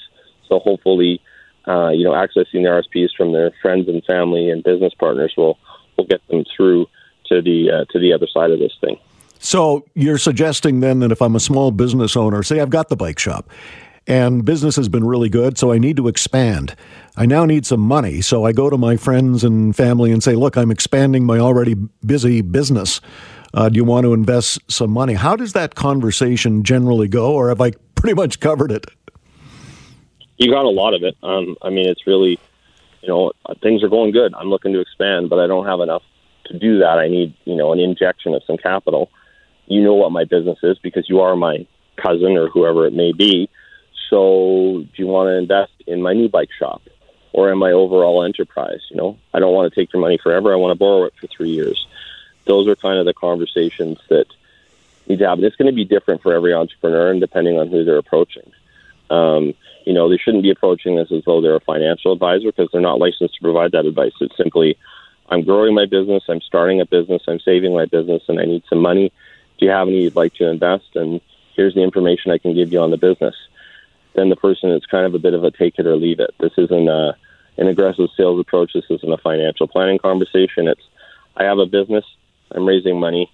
So 0.49 0.59
hopefully, 0.59 1.21
uh, 1.67 1.91
you 1.91 2.05
know, 2.05 2.13
accessing 2.13 2.63
the 2.63 2.83
RSPs 2.95 3.11
from 3.17 3.33
their 3.33 3.51
friends 3.63 3.89
and 3.89 4.05
family 4.05 4.51
and 4.51 4.63
business 4.63 4.93
partners 4.95 5.35
will 5.37 5.59
will 5.97 6.07
get 6.07 6.27
them 6.29 6.45
through 6.57 6.87
to 7.27 7.43
the 7.43 7.71
uh, 7.71 7.85
to 7.93 7.99
the 7.99 8.13
other 8.13 8.27
side 8.27 8.51
of 8.51 8.59
this 8.59 8.77
thing. 8.81 8.99
So 9.39 9.85
you're 9.95 10.19
suggesting 10.19 10.81
then 10.81 11.01
that 11.01 11.11
if 11.11 11.21
I'm 11.21 11.35
a 11.35 11.41
small 11.41 11.73
business 11.73 12.17
owner, 12.17 12.43
say 12.43 12.61
I've 12.61 12.71
got 12.71 12.89
the 12.89 12.97
bike 12.97 13.19
shop 13.19 13.51
and 14.07 14.45
business 14.45 14.77
has 14.77 14.89
been 14.89 15.05
really 15.05 15.29
good, 15.29 15.59
so 15.59 15.73
I 15.73 15.79
need 15.79 15.97
to 15.97 16.09
expand. 16.09 16.75
I 17.17 17.27
now 17.27 17.45
need 17.45 17.67
some 17.67 17.81
money, 17.81 18.21
so 18.21 18.45
I 18.45 18.53
go 18.53 18.69
to 18.69 18.77
my 18.77 18.97
friends 18.97 19.45
and 19.45 19.77
family 19.77 20.11
and 20.11 20.23
say, 20.23 20.35
"Look, 20.35 20.57
I'm 20.57 20.71
expanding 20.71 21.25
my 21.25 21.39
already 21.39 21.75
busy 22.05 22.41
business. 22.41 23.01
Uh, 23.55 23.69
do 23.69 23.77
you 23.77 23.85
want 23.85 24.05
to 24.05 24.13
invest 24.13 24.59
some 24.71 24.91
money?" 24.91 25.15
How 25.15 25.37
does 25.37 25.53
that 25.53 25.75
conversation 25.75 26.63
generally 26.63 27.09
go, 27.09 27.33
or 27.33 27.49
have 27.49 27.61
I 27.61 27.73
pretty 27.95 28.15
much 28.15 28.41
covered 28.41 28.73
it? 28.73 28.87
You 30.39 30.51
got 30.51 30.65
a 30.65 30.71
lot 30.71 30.95
of 30.95 31.03
it. 31.03 31.17
Um, 31.23 31.57
I 31.63 31.71
mean, 31.71 31.89
it's 31.89 32.07
really, 32.07 32.39
you 33.01 33.09
know, 33.09 33.33
things 33.63 33.83
are 33.85 33.89
going 33.89 34.11
good. 34.13 34.35
I'm 34.35 34.49
looking 34.49 34.73
to 34.73 34.81
expand, 34.81 35.31
but 35.31 35.39
I 35.39 35.47
don't 35.47 35.67
have 35.67 35.81
enough 35.81 36.03
to 36.47 36.59
do 36.59 36.79
that. 36.79 36.99
I 36.99 37.09
need, 37.09 37.35
you 37.45 37.55
know, 37.55 37.73
an 37.73 37.79
injection 37.79 38.35
of 38.35 38.43
some 38.47 38.57
capital 38.57 39.11
you 39.67 39.83
know 39.83 39.95
what 39.95 40.13
my 40.13 40.25
business 40.25 40.59
is 40.63 40.79
because 40.83 41.09
you 41.09 41.21
are 41.21 41.37
my 41.37 41.67
cousin 41.97 42.37
or 42.37 42.49
whoever 42.49 42.87
it 42.87 42.93
may 42.93 43.13
be. 43.13 43.49
So, 44.11 44.85
do 44.85 45.03
you 45.03 45.07
want 45.07 45.29
to 45.29 45.39
invest 45.39 45.73
in 45.87 46.03
my 46.03 46.13
new 46.13 46.29
bike 46.29 46.51
shop 46.59 46.83
or 47.33 47.51
in 47.51 47.59
my 47.59 47.73
overall 47.73 48.23
enterprise? 48.23 48.81
You 48.91 48.97
know, 48.97 49.19
I 49.33 49.39
don't 49.39 49.55
want 49.55 49.73
to 49.73 49.81
take 49.81 49.93
your 49.93 50.03
money 50.03 50.19
forever. 50.23 50.53
I 50.53 50.57
want 50.57 50.73
to 50.73 50.79
borrow 50.79 51.05
it 51.05 51.15
for 51.19 51.27
three 51.29 51.51
years. 51.51 51.87
Those 52.45 52.69
are 52.69 52.77
kind 52.77 52.99
of 52.99 53.07
the 53.07 53.15
conversations 53.15 53.99
that 54.09 54.27
need 55.07 55.19
to 55.19 55.29
happen. 55.29 55.45
It's 55.45 55.57
going 55.57 55.71
to 55.71 55.75
be 55.75 55.85
different 55.85 56.23
for 56.23 56.33
every 56.33 56.55
entrepreneur, 56.55 57.11
and 57.11 57.21
depending 57.21 57.59
on 57.59 57.69
who 57.69 57.85
they're 57.85 57.99
approaching. 57.99 58.51
Um, 59.11 59.55
you 59.85 59.93
know, 59.93 60.09
they 60.09 60.17
shouldn't 60.17 60.43
be 60.43 60.51
approaching 60.51 60.97
this 60.97 61.11
as 61.13 61.25
though 61.25 61.41
they're 61.41 61.57
a 61.57 61.61
financial 61.61 62.13
advisor 62.13 62.47
because 62.47 62.69
they're 62.73 62.81
not 62.81 62.99
licensed 62.99 63.35
to 63.35 63.41
provide 63.41 63.73
that 63.73 63.85
advice. 63.85 64.13
It's 64.21 64.37
simply, 64.37 64.79
I'm 65.29 65.43
growing 65.43 65.75
my 65.75 65.87
business, 65.87 66.25
I'm 66.29 66.41
starting 66.41 66.81
a 66.81 66.87
business, 66.87 67.23
I'm 67.27 67.41
saving 67.41 67.75
my 67.75 67.87
business, 67.87 68.23
and 68.29 68.39
I 68.39 68.45
need 68.45 68.63
some 68.69 68.79
money. 68.79 69.13
Do 69.59 69.67
you 69.67 69.73
have 69.73 69.89
any 69.89 70.03
you'd 70.03 70.17
like 70.17 70.35
to 70.35 70.49
invest? 70.49 70.95
And 70.95 71.21
here's 71.55 71.75
the 71.75 71.83
information 71.83 72.31
I 72.31 72.39
can 72.39 72.55
give 72.55 72.73
you 72.73 72.81
on 72.81 72.91
the 72.91 72.97
business. 72.97 73.35
Then 74.15 74.29
the 74.29 74.37
person 74.37 74.71
is 74.71 74.87
kind 74.87 75.07
of 75.07 75.15
a 75.15 75.19
bit 75.19 75.35
of 75.35 75.45
a 75.45 75.51
take 75.51 75.79
it 75.79 75.87
or 75.87 75.97
leave 75.97 76.21
it. 76.21 76.35
This 76.39 76.53
isn't 76.57 76.89
a, 76.89 77.17
an 77.59 77.67
aggressive 77.67 78.09
sales 78.17 78.41
approach. 78.41 78.73
This 78.73 78.85
isn't 78.89 79.13
a 79.13 79.19
financial 79.19 79.67
planning 79.67 79.99
conversation. 79.99 80.69
It's, 80.69 80.83
I 81.37 81.45
have 81.45 81.59
a 81.59 81.67
business, 81.67 82.05
I'm 82.55 82.67
raising 82.67 82.99
money. 82.99 83.31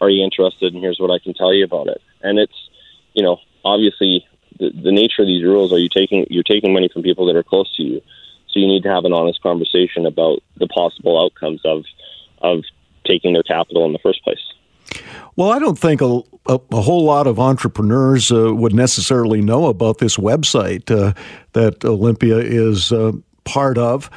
Are 0.00 0.10
you 0.10 0.24
interested? 0.24 0.74
And 0.74 0.82
here's 0.82 0.98
what 0.98 1.10
I 1.10 1.18
can 1.18 1.34
tell 1.34 1.52
you 1.52 1.64
about 1.64 1.88
it. 1.88 2.00
And 2.22 2.38
it's, 2.38 2.68
you 3.14 3.22
know, 3.22 3.38
obviously 3.64 4.26
the, 4.58 4.70
the 4.70 4.92
nature 4.92 5.22
of 5.22 5.28
these 5.28 5.44
rules 5.44 5.72
are 5.72 5.78
you 5.78 5.88
taking 5.88 6.26
you're 6.30 6.42
taking 6.42 6.72
money 6.72 6.88
from 6.92 7.02
people 7.02 7.26
that 7.26 7.36
are 7.36 7.42
close 7.42 7.74
to 7.76 7.82
you, 7.82 8.00
so 8.48 8.60
you 8.60 8.66
need 8.66 8.82
to 8.82 8.88
have 8.88 9.04
an 9.04 9.12
honest 9.12 9.42
conversation 9.42 10.06
about 10.06 10.42
the 10.56 10.66
possible 10.68 11.22
outcomes 11.22 11.60
of 11.64 11.84
of 12.40 12.64
taking 13.04 13.32
their 13.32 13.42
capital 13.42 13.84
in 13.84 13.92
the 13.92 13.98
first 13.98 14.22
place. 14.22 14.40
Well, 15.36 15.50
I 15.50 15.58
don't 15.58 15.78
think 15.78 16.00
a, 16.02 16.20
a, 16.46 16.60
a 16.70 16.80
whole 16.82 17.04
lot 17.04 17.26
of 17.26 17.40
entrepreneurs 17.40 18.30
uh, 18.30 18.54
would 18.54 18.74
necessarily 18.74 19.40
know 19.40 19.66
about 19.66 19.98
this 19.98 20.16
website 20.16 20.90
uh, 20.90 21.14
that 21.52 21.84
Olympia 21.84 22.38
is 22.38 22.92
uh, 22.92 23.12
part 23.44 23.78
of. 23.78 24.10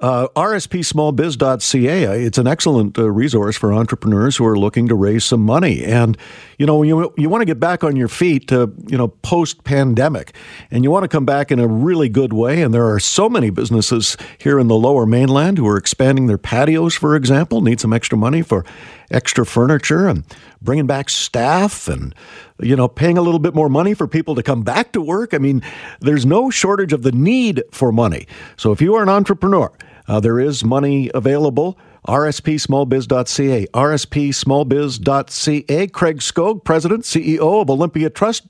Uh, 0.00 0.28
RSPSmallBiz.ca. 0.36 2.24
It's 2.24 2.38
an 2.38 2.46
excellent 2.46 2.96
uh, 2.96 3.10
resource 3.10 3.56
for 3.56 3.72
entrepreneurs 3.72 4.36
who 4.36 4.46
are 4.46 4.56
looking 4.56 4.86
to 4.86 4.94
raise 4.94 5.24
some 5.24 5.40
money. 5.40 5.84
And, 5.84 6.16
you 6.56 6.66
know, 6.66 6.84
you, 6.84 7.12
you 7.16 7.28
want 7.28 7.42
to 7.42 7.46
get 7.46 7.58
back 7.58 7.82
on 7.82 7.96
your 7.96 8.06
feet, 8.06 8.48
you 8.52 8.76
know, 8.90 9.08
post 9.08 9.64
pandemic, 9.64 10.36
and 10.70 10.84
you 10.84 10.92
want 10.92 11.02
to 11.02 11.08
come 11.08 11.26
back 11.26 11.50
in 11.50 11.58
a 11.58 11.66
really 11.66 12.08
good 12.08 12.32
way. 12.32 12.62
And 12.62 12.72
there 12.72 12.88
are 12.88 13.00
so 13.00 13.28
many 13.28 13.50
businesses 13.50 14.16
here 14.38 14.60
in 14.60 14.68
the 14.68 14.76
lower 14.76 15.04
mainland 15.04 15.58
who 15.58 15.66
are 15.66 15.76
expanding 15.76 16.28
their 16.28 16.38
patios, 16.38 16.94
for 16.94 17.16
example, 17.16 17.60
need 17.60 17.80
some 17.80 17.92
extra 17.92 18.16
money 18.16 18.42
for 18.42 18.64
extra 19.10 19.44
furniture 19.44 20.06
and 20.06 20.24
bringing 20.60 20.86
back 20.86 21.08
staff 21.08 21.88
and 21.88 22.14
you 22.60 22.76
know 22.76 22.86
paying 22.86 23.16
a 23.16 23.22
little 23.22 23.38
bit 23.38 23.54
more 23.54 23.70
money 23.70 23.94
for 23.94 24.06
people 24.06 24.34
to 24.34 24.42
come 24.42 24.62
back 24.62 24.92
to 24.92 25.00
work 25.00 25.32
i 25.32 25.38
mean 25.38 25.62
there's 26.00 26.26
no 26.26 26.50
shortage 26.50 26.92
of 26.92 27.02
the 27.02 27.12
need 27.12 27.62
for 27.72 27.90
money 27.90 28.26
so 28.58 28.70
if 28.70 28.82
you 28.82 28.94
are 28.94 29.02
an 29.02 29.08
entrepreneur 29.08 29.72
uh, 30.08 30.20
there 30.20 30.40
is 30.40 30.64
money 30.64 31.10
available. 31.14 31.78
RSPSmallBiz.ca, 32.06 33.66
RSPSmallBiz.ca. 33.66 35.86
Craig 35.88 36.18
Skauge, 36.18 36.64
President, 36.64 37.04
CEO 37.04 37.60
of 37.60 37.68
Olympia 37.70 38.08
Trust. 38.08 38.46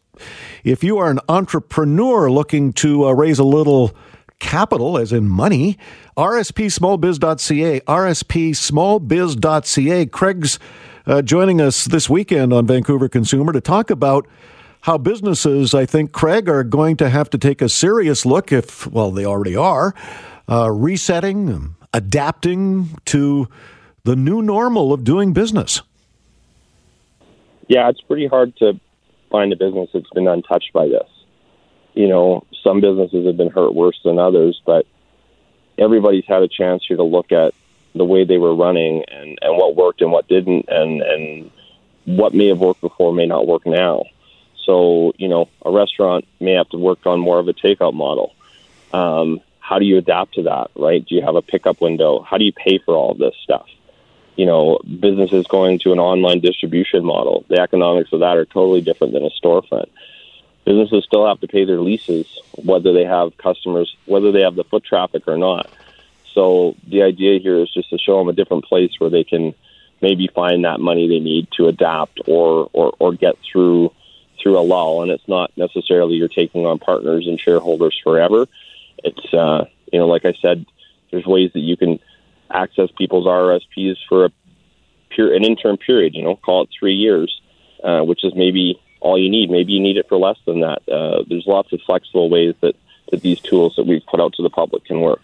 If 0.64 0.84
you 0.84 0.98
are 0.98 1.10
an 1.10 1.20
entrepreneur 1.28 2.30
looking 2.30 2.72
to 2.74 3.06
uh, 3.06 3.12
raise 3.12 3.38
a 3.38 3.44
little 3.44 3.94
capital, 4.38 4.96
as 4.96 5.12
in 5.12 5.28
money, 5.28 5.76
RSPSmallBiz.ca, 6.16 7.80
RSPSmallBiz.ca. 7.80 10.06
Craig's 10.06 10.58
uh, 11.06 11.22
joining 11.22 11.60
us 11.60 11.84
this 11.86 12.08
weekend 12.08 12.52
on 12.52 12.64
Vancouver 12.66 13.08
Consumer 13.08 13.52
to 13.52 13.60
talk 13.60 13.90
about 13.90 14.28
how 14.82 14.98
businesses, 14.98 15.74
I 15.74 15.86
think, 15.86 16.12
Craig, 16.12 16.48
are 16.48 16.62
going 16.62 16.96
to 16.98 17.08
have 17.08 17.28
to 17.30 17.38
take 17.38 17.60
a 17.60 17.68
serious 17.68 18.24
look, 18.24 18.52
if, 18.52 18.86
well, 18.86 19.10
they 19.10 19.24
already 19.24 19.56
are, 19.56 19.92
uh, 20.48 20.70
resetting, 20.70 21.74
adapting 21.92 22.98
to 23.06 23.48
the 24.04 24.16
new 24.16 24.42
normal 24.42 24.92
of 24.92 25.04
doing 25.04 25.32
business. 25.32 25.82
Yeah, 27.66 27.88
it's 27.90 28.00
pretty 28.00 28.26
hard 28.26 28.56
to 28.56 28.80
find 29.30 29.52
a 29.52 29.56
business 29.56 29.90
that's 29.92 30.08
been 30.10 30.26
untouched 30.26 30.72
by 30.72 30.88
this. 30.88 31.08
You 31.92 32.08
know, 32.08 32.44
some 32.62 32.80
businesses 32.80 33.26
have 33.26 33.36
been 33.36 33.50
hurt 33.50 33.74
worse 33.74 34.00
than 34.04 34.18
others, 34.18 34.60
but 34.64 34.86
everybody's 35.76 36.24
had 36.26 36.42
a 36.42 36.48
chance 36.48 36.84
here 36.86 36.96
to 36.96 37.02
look 37.02 37.32
at 37.32 37.52
the 37.94 38.04
way 38.04 38.24
they 38.24 38.38
were 38.38 38.54
running 38.54 39.04
and, 39.08 39.38
and 39.42 39.56
what 39.56 39.76
worked 39.76 40.00
and 40.00 40.12
what 40.12 40.28
didn't 40.28 40.66
and, 40.68 41.02
and 41.02 41.50
what 42.04 42.32
may 42.32 42.46
have 42.46 42.60
worked 42.60 42.80
before 42.80 43.12
may 43.12 43.26
not 43.26 43.46
work 43.46 43.66
now. 43.66 44.04
So, 44.64 45.12
you 45.16 45.28
know, 45.28 45.48
a 45.64 45.70
restaurant 45.70 46.26
may 46.40 46.52
have 46.52 46.68
to 46.70 46.78
work 46.78 47.04
on 47.06 47.20
more 47.20 47.38
of 47.38 47.48
a 47.48 47.52
takeout 47.52 47.94
model. 47.94 48.34
Um, 48.92 49.40
how 49.68 49.78
do 49.78 49.84
you 49.84 49.98
adapt 49.98 50.34
to 50.34 50.44
that, 50.44 50.70
right? 50.76 51.04
Do 51.04 51.14
you 51.14 51.20
have 51.20 51.36
a 51.36 51.42
pickup 51.42 51.82
window? 51.82 52.22
How 52.22 52.38
do 52.38 52.44
you 52.44 52.52
pay 52.52 52.78
for 52.78 52.94
all 52.94 53.12
this 53.12 53.34
stuff? 53.42 53.66
You 54.34 54.46
know, 54.46 54.78
businesses 54.98 55.46
going 55.46 55.78
to 55.80 55.92
an 55.92 55.98
online 55.98 56.40
distribution 56.40 57.04
model, 57.04 57.44
the 57.48 57.60
economics 57.60 58.10
of 58.12 58.20
that 58.20 58.38
are 58.38 58.46
totally 58.46 58.80
different 58.80 59.12
than 59.12 59.24
a 59.24 59.30
storefront. 59.30 59.90
Businesses 60.64 61.04
still 61.04 61.26
have 61.26 61.40
to 61.40 61.48
pay 61.48 61.66
their 61.66 61.80
leases, 61.80 62.26
whether 62.56 62.94
they 62.94 63.04
have 63.04 63.36
customers, 63.36 63.94
whether 64.06 64.32
they 64.32 64.40
have 64.40 64.54
the 64.54 64.64
foot 64.64 64.84
traffic 64.84 65.24
or 65.26 65.36
not. 65.36 65.68
So 66.32 66.74
the 66.86 67.02
idea 67.02 67.38
here 67.38 67.58
is 67.60 67.70
just 67.70 67.90
to 67.90 67.98
show 67.98 68.18
them 68.18 68.28
a 68.28 68.32
different 68.32 68.64
place 68.64 68.92
where 68.98 69.10
they 69.10 69.24
can 69.24 69.54
maybe 70.00 70.28
find 70.28 70.64
that 70.64 70.80
money 70.80 71.08
they 71.08 71.20
need 71.20 71.48
to 71.58 71.66
adapt 71.66 72.20
or, 72.26 72.70
or, 72.72 72.94
or 72.98 73.12
get 73.12 73.36
through 73.40 73.92
through 74.40 74.56
a 74.56 74.60
lull. 74.62 75.02
And 75.02 75.10
it's 75.10 75.28
not 75.28 75.50
necessarily 75.56 76.14
you're 76.14 76.28
taking 76.28 76.64
on 76.64 76.78
partners 76.78 77.26
and 77.26 77.38
shareholders 77.38 78.00
forever 78.02 78.46
it's 79.08 79.34
uh, 79.34 79.64
you 79.92 79.98
know, 79.98 80.06
like 80.06 80.24
I 80.24 80.34
said, 80.40 80.64
there's 81.10 81.26
ways 81.26 81.50
that 81.54 81.60
you 81.60 81.76
can 81.76 81.98
access 82.50 82.88
people's 82.96 83.26
RSPs 83.26 83.96
for 84.08 84.26
a 84.26 84.30
pure 85.10 85.34
an 85.34 85.44
interim 85.44 85.76
period. 85.76 86.14
You 86.14 86.22
know, 86.22 86.36
call 86.36 86.62
it 86.62 86.68
three 86.78 86.94
years, 86.94 87.40
uh, 87.82 88.02
which 88.02 88.24
is 88.24 88.34
maybe 88.34 88.80
all 89.00 89.18
you 89.18 89.30
need. 89.30 89.50
Maybe 89.50 89.72
you 89.72 89.80
need 89.80 89.96
it 89.96 90.06
for 90.08 90.18
less 90.18 90.38
than 90.46 90.60
that. 90.60 90.88
Uh, 90.88 91.24
there's 91.28 91.46
lots 91.46 91.72
of 91.72 91.80
flexible 91.86 92.30
ways 92.30 92.54
that 92.60 92.76
that 93.10 93.22
these 93.22 93.40
tools 93.40 93.74
that 93.76 93.86
we've 93.86 94.04
put 94.06 94.20
out 94.20 94.34
to 94.34 94.42
the 94.42 94.50
public 94.50 94.84
can 94.84 95.00
work. 95.00 95.22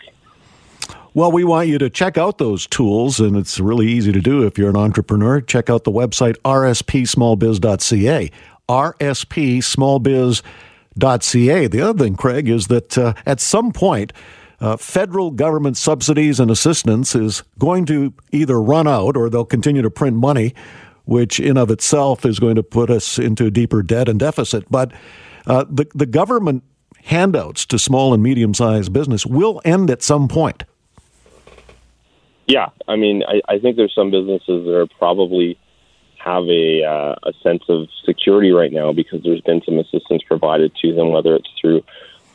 Well, 1.13 1.31
we 1.31 1.45
want 1.45 1.69
you 1.69 1.79
to 1.79 1.91
check 1.91 2.19
out 2.19 2.39
those 2.39 2.67
tools, 2.67 3.21
and 3.21 3.37
it's 3.37 3.61
really 3.61 3.87
easy 3.87 4.11
to 4.11 4.21
do 4.21 4.45
if 4.45 4.59
you're 4.59 4.71
an 4.71 4.77
entrepreneur. 4.77 5.41
Check 5.41 5.71
out 5.71 5.85
the 5.85 5.93
website 5.93 6.37
rspsmallbiz.ca. 6.45 8.31
rspsmallbiz.ca 8.69 10.43
ca. 11.01 11.67
The 11.67 11.81
other 11.81 12.05
thing, 12.05 12.17
Craig, 12.17 12.49
is 12.49 12.69
that 12.69 12.97
uh, 12.97 13.15
at 13.27 13.41
some 13.41 13.73
point, 13.73 14.13
uh, 14.61 14.77
federal 14.77 15.31
government 15.31 15.77
subsidies 15.77 16.41
and 16.41 16.51
assistance 16.51 17.15
is 17.15 17.43
going 17.59 17.85
to 17.87 18.15
either 18.33 18.61
run 18.61 18.87
out 18.87 19.17
or 19.17 19.29
they'll 19.29 19.45
continue 19.45 19.83
to 19.83 19.91
print 19.91 20.17
money, 20.17 20.55
which 21.05 21.41
in 21.41 21.57
of 21.57 21.71
itself 21.71 22.25
is 22.25 22.39
going 22.39 22.55
to 22.55 22.63
put 22.63 22.91
us 22.91 23.19
into 23.19 23.51
deeper 23.51 23.83
debt 23.83 24.09
and 24.09 24.19
deficit. 24.21 24.65
But 24.71 24.93
uh, 25.47 25.65
the 25.69 25.87
the 25.95 26.07
government 26.07 26.63
handouts 27.05 27.67
to 27.67 27.79
small 27.79 28.15
and 28.15 28.23
medium 28.23 28.55
sized 28.55 28.93
business 28.93 29.27
will 29.27 29.61
end 29.65 29.91
at 29.91 30.03
some 30.03 30.29
point. 30.29 30.65
Yeah, 32.47 32.71
I 32.89 32.97
mean, 32.97 33.23
I, 33.27 33.41
I 33.55 33.59
think 33.59 33.77
there's 33.77 33.95
some 33.95 34.11
businesses 34.11 34.65
that 34.65 34.75
are 34.75 34.87
probably 34.99 35.59
have 36.25 36.49
a, 36.49 36.83
uh, 36.83 37.15
a 37.23 37.33
sense 37.43 37.65
of 37.69 37.89
security 38.05 38.51
right 38.53 38.73
now 38.73 38.93
because 38.93 39.23
there's 39.23 39.43
been 39.43 39.63
some 39.63 39.79
assistance 39.79 40.23
provided 40.23 40.75
to 40.77 40.95
them, 40.95 41.11
whether 41.11 41.35
it's 41.37 41.51
through 41.61 41.85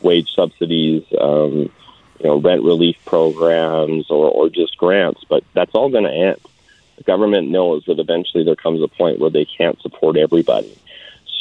wage 0.02 0.30
subsidies, 0.36 1.04
um, 1.20 1.72
you 2.20 2.26
know, 2.26 2.40
rent 2.40 2.64
relief 2.64 2.98
programs, 3.06 4.10
or, 4.12 4.30
or 4.30 4.50
just 4.50 4.78
grants. 4.78 5.24
But 5.28 5.44
that's 5.54 5.74
all 5.74 5.90
going 5.90 6.04
to 6.04 6.14
end. 6.14 6.38
The 6.98 7.04
government 7.04 7.50
knows 7.50 7.86
that 7.86 8.00
eventually 8.00 8.44
there 8.44 8.56
comes 8.56 8.82
a 8.84 8.88
point 8.88 9.20
where 9.20 9.30
they 9.30 9.46
can't 9.46 9.82
support 9.82 10.18
everybody. 10.18 10.78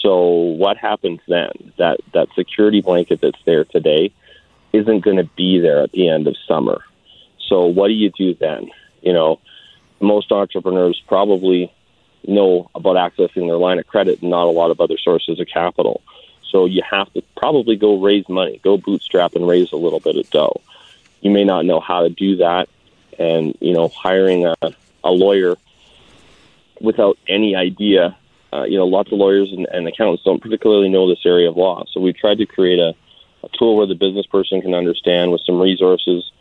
So 0.02 0.28
what 0.28 0.76
happens 0.76 1.20
then? 1.26 1.72
That 1.76 1.98
that 2.14 2.28
security 2.34 2.80
blanket 2.80 3.20
that's 3.20 3.42
there 3.44 3.64
today 3.64 4.12
isn't 4.72 5.00
going 5.00 5.16
to 5.16 5.28
be 5.36 5.58
there 5.58 5.82
at 5.82 5.92
the 5.92 6.08
end 6.08 6.28
of 6.28 6.36
summer. 6.46 6.82
So 7.48 7.66
what 7.66 7.88
do 7.88 7.94
you 7.94 8.10
do 8.10 8.34
then? 8.34 8.70
You 9.02 9.12
know, 9.12 9.40
most 10.00 10.30
entrepreneurs 10.30 11.02
probably 11.08 11.72
know 12.26 12.70
about 12.74 12.96
accessing 12.96 13.46
their 13.46 13.56
line 13.56 13.78
of 13.78 13.86
credit 13.86 14.20
and 14.20 14.30
not 14.30 14.46
a 14.46 14.50
lot 14.50 14.70
of 14.70 14.80
other 14.80 14.98
sources 14.98 15.40
of 15.40 15.46
capital. 15.46 16.02
So 16.50 16.64
you 16.64 16.82
have 16.88 17.12
to 17.12 17.22
probably 17.36 17.76
go 17.76 18.00
raise 18.00 18.28
money, 18.28 18.60
go 18.62 18.78
bootstrap 18.78 19.34
and 19.34 19.46
raise 19.46 19.72
a 19.72 19.76
little 19.76 20.00
bit 20.00 20.16
of 20.16 20.28
dough. 20.30 20.60
You 21.20 21.30
may 21.30 21.44
not 21.44 21.66
know 21.66 21.80
how 21.80 22.02
to 22.02 22.10
do 22.10 22.36
that, 22.36 22.68
and 23.18 23.56
you 23.60 23.74
know 23.74 23.88
hiring 23.88 24.46
a, 24.46 24.54
a 25.04 25.10
lawyer 25.10 25.56
without 26.80 27.18
any 27.28 27.54
idea. 27.54 28.16
Uh, 28.50 28.64
you 28.64 28.78
know, 28.78 28.86
lots 28.86 29.12
of 29.12 29.18
lawyers 29.18 29.52
and, 29.52 29.66
and 29.66 29.86
accountants 29.86 30.24
don't 30.24 30.40
particularly 30.40 30.88
know 30.88 31.06
this 31.06 31.26
area 31.26 31.50
of 31.50 31.56
law. 31.56 31.84
So 31.92 32.00
we 32.00 32.14
tried 32.14 32.38
to 32.38 32.46
create 32.46 32.78
a, 32.78 32.94
a 33.44 33.48
tool 33.58 33.76
where 33.76 33.86
the 33.86 33.94
business 33.94 34.24
person 34.24 34.62
can 34.62 34.72
understand 34.72 35.32
with 35.32 35.42
some 35.42 35.60
resources, 35.60 36.32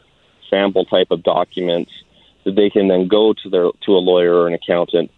sample 0.50 0.86
type 0.86 1.12
of 1.12 1.22
documents 1.22 1.92
that 2.46 2.56
they 2.56 2.70
can 2.70 2.88
then 2.88 3.10
go 3.10 3.34
to 3.34 3.50
their 3.50 3.70
to 3.82 3.92
a 3.92 4.00
lawyer 4.00 4.34
or 4.34 4.48
an 4.48 4.54
accountant 4.54 5.12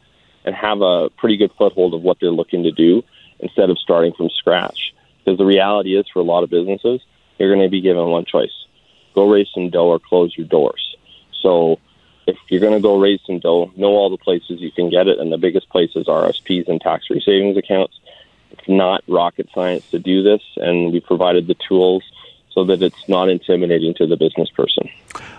and 0.49 0.55
have 0.55 0.81
a 0.81 1.11
pretty 1.11 1.37
good 1.37 1.51
foothold 1.59 1.93
of 1.93 2.01
what 2.01 2.17
they're 2.19 2.31
looking 2.31 2.63
to 2.63 2.71
do 2.71 3.03
instead 3.39 3.69
of 3.69 3.77
starting 3.77 4.13
from 4.13 4.29
scratch. 4.31 4.95
Because 5.19 5.37
the 5.37 5.45
reality 5.45 5.95
is, 5.95 6.07
for 6.11 6.19
a 6.19 6.23
lot 6.23 6.43
of 6.43 6.49
businesses, 6.49 7.01
you're 7.37 7.53
going 7.53 7.63
to 7.63 7.69
be 7.69 7.81
given 7.81 8.03
one 8.07 8.25
choice: 8.25 8.65
go 9.13 9.29
raise 9.29 9.47
some 9.53 9.69
dough 9.69 9.89
or 9.89 9.99
close 9.99 10.35
your 10.35 10.47
doors. 10.47 10.95
So 11.43 11.79
if 12.25 12.35
you're 12.47 12.61
going 12.61 12.73
to 12.73 12.79
go 12.79 12.99
raise 12.99 13.19
some 13.27 13.37
dough, 13.37 13.71
know 13.75 13.89
all 13.89 14.09
the 14.09 14.17
places 14.17 14.59
you 14.59 14.71
can 14.71 14.89
get 14.89 15.07
it, 15.07 15.19
and 15.19 15.31
the 15.31 15.37
biggest 15.37 15.69
places 15.69 16.07
are 16.07 16.27
RSPs 16.27 16.67
and 16.67 16.81
tax-free 16.81 17.21
savings 17.23 17.55
accounts. 17.55 17.99
It's 18.49 18.67
not 18.67 19.03
rocket 19.07 19.49
science 19.53 19.85
to 19.91 19.99
do 19.99 20.23
this, 20.23 20.41
and 20.57 20.91
we 20.91 20.99
provided 20.99 21.45
the 21.45 21.55
tools 21.67 22.03
so 22.51 22.63
that 22.65 22.81
it's 22.81 23.07
not 23.07 23.29
intimidating 23.29 23.93
to 23.95 24.07
the 24.07 24.17
business 24.17 24.49
person. 24.49 24.89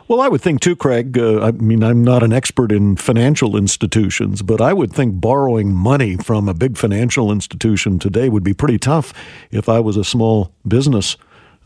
Well, 0.08 0.20
I 0.20 0.28
would 0.28 0.40
think 0.40 0.60
too, 0.60 0.74
Craig. 0.74 1.16
Uh, 1.16 1.40
I 1.40 1.50
mean, 1.52 1.84
I'm 1.84 2.02
not 2.02 2.22
an 2.22 2.32
expert 2.32 2.72
in 2.72 2.96
financial 2.96 3.56
institutions, 3.56 4.42
but 4.42 4.60
I 4.60 4.72
would 4.72 4.92
think 4.92 5.20
borrowing 5.20 5.72
money 5.72 6.16
from 6.16 6.48
a 6.48 6.54
big 6.54 6.76
financial 6.76 7.30
institution 7.30 7.98
today 7.98 8.28
would 8.28 8.42
be 8.42 8.54
pretty 8.54 8.78
tough 8.78 9.12
if 9.50 9.68
I 9.68 9.78
was 9.78 9.96
a 9.96 10.04
small 10.04 10.52
business 10.66 11.16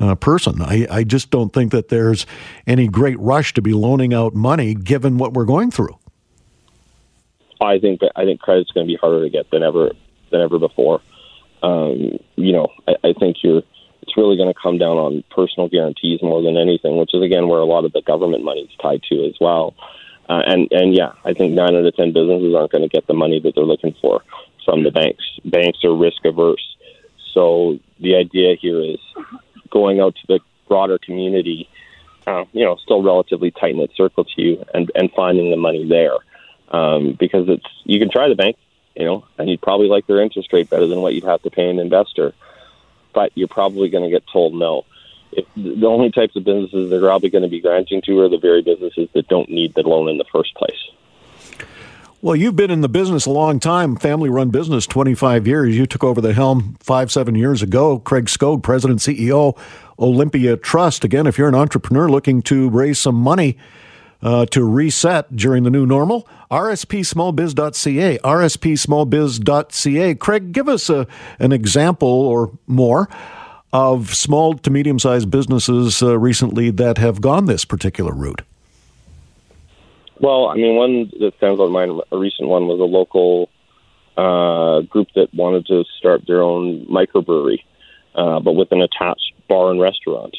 uh, 0.00 0.14
person. 0.14 0.61
I, 0.61 0.87
I 0.90 1.04
just 1.04 1.30
don't 1.30 1.52
think 1.52 1.72
that 1.72 1.88
there's 1.88 2.26
any 2.66 2.88
great 2.88 3.18
rush 3.18 3.54
to 3.54 3.62
be 3.62 3.72
loaning 3.72 4.12
out 4.12 4.35
money 4.35 4.74
given 4.74 5.18
what 5.18 5.33
we're 5.33 5.44
going 5.44 5.70
through. 5.70 5.98
I 7.61 7.78
think 7.78 8.00
I 8.16 8.24
think 8.24 8.40
credit's 8.40 8.72
going 8.72 8.87
to 8.87 8.92
be 8.92 8.98
harder 9.00 9.22
to 9.22 9.30
get 9.30 9.50
than 9.50 9.62
ever 9.62 9.92
than 10.30 10.40
ever 10.40 10.59
before. 10.59 11.00
Um, 11.62 12.18
you 12.37 12.52
know, 12.52 12.68
I, 12.87 13.09
I 13.09 13.12
think 13.14 13.38
you're 13.42 13.62
really 14.16 14.37
going 14.37 14.53
to 14.53 14.61
come 14.61 14.79
down 14.79 14.96
on 14.96 15.24
personal 15.31 15.68
guarantees 15.68 16.22
more 16.22 16.42
than 16.42 16.57
anything, 16.57 16.96
which 16.96 17.14
is 17.14 17.22
again 17.22 17.48
where 17.48 17.61
a 17.61 17.64
lot 17.64 17.85
of 17.85 17.92
the 17.92 18.03
government 18.03 18.44
money 18.44 18.62
is 18.62 18.77
tied 18.81 19.03
to 19.05 19.24
as 19.27 19.35
well. 19.40 19.74
Uh, 20.29 20.42
and 20.46 20.68
and 20.72 20.94
yeah, 20.94 21.12
I 21.24 21.35
think 21.35 21.53
nine 21.53 21.74
out 21.74 21.85
of 21.85 21.96
ten 21.96 22.12
businesses 22.12 22.55
aren't 22.55 22.72
going 22.72 22.83
to 22.83 22.88
get 22.88 23.07
the 23.07 23.14
money 23.14 23.40
that 23.40 23.55
they're 23.55 23.64
looking 23.64 23.94
for 24.00 24.22
from 24.64 24.83
the 24.83 24.90
banks. 24.90 25.24
Banks 25.44 25.85
are 25.85 25.94
risk 25.94 26.24
averse, 26.24 26.77
so 27.33 27.79
the 28.00 28.16
idea 28.16 28.57
here 28.61 28.81
is 28.81 28.98
going 29.70 30.00
out 30.00 30.14
to 30.16 30.27
the 30.29 30.40
broader 30.66 30.98
community, 30.98 31.68
uh, 32.27 32.44
you 32.53 32.64
know, 32.64 32.77
still 32.77 33.03
relatively 33.03 33.50
tight 33.50 33.77
knit 33.77 33.90
circle 33.94 34.24
to 34.24 34.42
you, 34.42 34.64
and 34.72 34.90
and 34.94 35.11
finding 35.12 35.50
the 35.50 35.57
money 35.57 35.87
there, 35.87 36.16
um, 36.70 37.16
because 37.18 37.48
it's 37.48 37.66
you 37.85 37.98
can 37.98 38.11
try 38.11 38.29
the 38.29 38.35
bank, 38.35 38.57
you 38.96 39.05
know, 39.05 39.27
and 39.37 39.50
you'd 39.50 39.61
probably 39.61 39.88
like 39.88 40.07
their 40.07 40.22
interest 40.22 40.53
rate 40.53 40.70
better 40.70 40.87
than 40.87 41.03
what 41.03 41.14
you'd 41.14 41.24
have 41.24 41.42
to 41.42 41.50
pay 41.50 41.68
an 41.68 41.79
investor 41.79 42.33
but 43.14 43.33
you're 43.35 43.48
probably 43.48 43.88
going 43.88 44.05
to 44.05 44.11
get 44.11 44.24
told 44.33 44.55
no. 44.55 44.85
If 45.33 45.46
the 45.57 45.87
only 45.87 46.11
types 46.11 46.37
of 46.37 46.44
businesses 46.44 46.90
they're 46.90 47.00
probably 47.00 47.31
going 47.31 47.42
to 47.42 47.48
be 47.48 47.61
granting 47.61 48.03
to 48.03 48.20
are 48.20 48.29
the 48.29 48.38
very 48.38 48.62
businesses 48.62 49.09
that 49.14 49.29
don't 49.29 49.48
need 49.48 49.74
the 49.74 49.83
loan 49.83 50.09
in 50.09 50.18
the 50.18 50.24
first 50.33 50.55
place. 50.55 50.90
Well, 52.24 52.37
you've 52.37 52.57
been 52.57 52.70
in 52.70 52.81
the 52.81 52.88
business 52.88 53.27
a 53.27 53.31
long 53.31 53.61
time, 53.61 53.96
family 53.96 54.31
run 54.31 54.48
business, 54.48 54.87
25 54.87 55.46
years. 55.46 55.77
You 55.77 55.85
took 55.85 56.03
over 56.03 56.22
the 56.22 56.33
helm 56.33 56.77
five, 56.81 57.12
seven 57.12 57.35
years 57.35 57.61
ago. 57.61 57.98
Craig 57.98 58.27
Skauge, 58.27 58.62
President, 58.62 59.00
CEO, 59.00 59.59
Olympia 59.98 60.57
Trust. 60.57 61.05
Again, 61.05 61.27
if 61.27 61.37
you're 61.37 61.48
an 61.48 61.55
entrepreneur 61.55 62.09
looking 62.09 62.40
to 62.42 62.70
raise 62.70 62.98
some 62.98 63.14
money, 63.14 63.59
uh, 64.24 64.46
to 64.46 64.64
reset 64.64 65.37
during 65.37 65.62
the 65.62 65.70
new 65.70 65.87
normal. 65.87 66.26
RSPSmallBiz.ca, 66.50 68.18
RSPSmallBiz.ca. 68.18 70.14
Craig, 70.14 70.52
give 70.52 70.68
us 70.68 70.90
a, 70.90 71.06
an 71.38 71.52
example 71.52 72.08
or 72.08 72.50
more 72.66 73.08
of 73.72 74.14
small 74.14 74.54
to 74.54 74.70
medium 74.70 74.98
sized 74.98 75.30
businesses 75.30 76.02
uh, 76.02 76.18
recently 76.18 76.70
that 76.70 76.96
have 76.98 77.20
gone 77.20 77.44
this 77.46 77.64
particular 77.64 78.12
route. 78.12 78.42
Well, 80.20 80.46
I 80.46 80.54
mean, 80.54 80.76
one 80.76 81.10
that 81.20 81.34
stands 81.37 81.60
in 81.60 81.70
mind, 81.70 82.00
a 82.10 82.16
recent 82.16 82.48
one 82.48 82.66
was 82.68 82.80
a 82.80 82.84
local 82.84 83.50
uh, 84.16 84.82
group 84.82 85.08
that 85.16 85.34
wanted 85.34 85.66
to 85.66 85.84
start 85.98 86.22
their 86.26 86.40
own 86.40 86.87
microbrewery, 86.87 87.58
uh, 88.14 88.38
but 88.40 88.52
with 88.52 88.70
an 88.70 88.80
attached 88.80 89.32
bar 89.48 89.70
and 89.72 89.80
restaurant. 89.80 90.37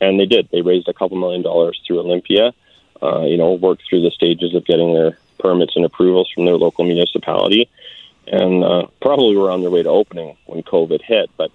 And 0.00 0.20
they 0.20 0.26
did. 0.26 0.48
They 0.52 0.62
raised 0.62 0.86
a 0.88 0.94
couple 0.94 1.18
million 1.18 1.42
dollars 1.42 1.80
through 1.84 1.98
Olympia 1.98 2.54
uh, 3.02 3.22
you 3.22 3.36
know, 3.36 3.52
worked 3.54 3.82
through 3.88 4.02
the 4.02 4.10
stages 4.10 4.54
of 4.54 4.64
getting 4.64 4.92
their 4.92 5.16
permits 5.38 5.76
and 5.76 5.84
approvals 5.84 6.30
from 6.34 6.44
their 6.44 6.56
local 6.56 6.84
municipality, 6.84 7.68
and 8.26 8.64
uh, 8.64 8.86
probably 9.00 9.36
were 9.36 9.50
on 9.50 9.60
their 9.60 9.70
way 9.70 9.82
to 9.82 9.88
opening 9.88 10.36
when 10.46 10.62
COVID 10.62 11.02
hit. 11.02 11.30
But 11.36 11.50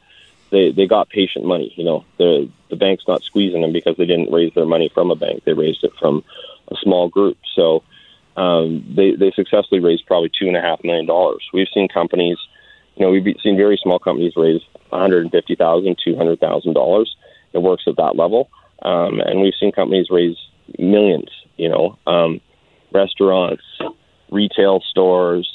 they 0.51 0.71
they 0.71 0.87
got 0.87 1.09
patient 1.09 1.45
money. 1.45 1.73
You 1.75 1.83
know, 1.83 2.05
the 2.17 2.49
the 2.69 2.75
bank's 2.75 3.07
not 3.07 3.23
squeezing 3.23 3.61
them 3.61 3.73
because 3.73 3.97
they 3.97 4.05
didn't 4.05 4.31
raise 4.31 4.53
their 4.53 4.65
money 4.65 4.89
from 4.93 5.11
a 5.11 5.15
bank; 5.15 5.43
they 5.43 5.53
raised 5.53 5.83
it 5.83 5.93
from 5.99 6.23
a 6.69 6.75
small 6.81 7.09
group. 7.09 7.37
So 7.55 7.83
um, 8.37 8.85
they 8.95 9.15
they 9.15 9.31
successfully 9.31 9.81
raised 9.81 10.05
probably 10.05 10.29
two 10.29 10.47
and 10.47 10.57
a 10.57 10.61
half 10.61 10.83
million 10.83 11.05
dollars. 11.05 11.47
We've 11.53 11.67
seen 11.73 11.87
companies, 11.87 12.37
you 12.95 13.05
know, 13.05 13.11
we've 13.11 13.35
seen 13.41 13.57
very 13.57 13.77
small 13.77 13.99
companies 13.99 14.33
raise 14.35 14.61
one 14.89 15.01
hundred 15.01 15.23
and 15.23 15.31
fifty 15.31 15.55
thousand, 15.55 15.97
two 16.03 16.15
hundred 16.15 16.39
thousand 16.39 16.73
dollars. 16.73 17.15
It 17.53 17.59
works 17.59 17.83
at 17.87 17.97
that 17.97 18.15
level, 18.15 18.49
um, 18.81 19.19
and 19.19 19.41
we've 19.41 19.53
seen 19.59 19.71
companies 19.71 20.09
raise 20.09 20.37
millions. 20.77 21.29
You 21.57 21.69
know, 21.69 21.97
um, 22.07 22.41
restaurants, 22.91 23.63
retail 24.31 24.81
stores. 24.89 25.49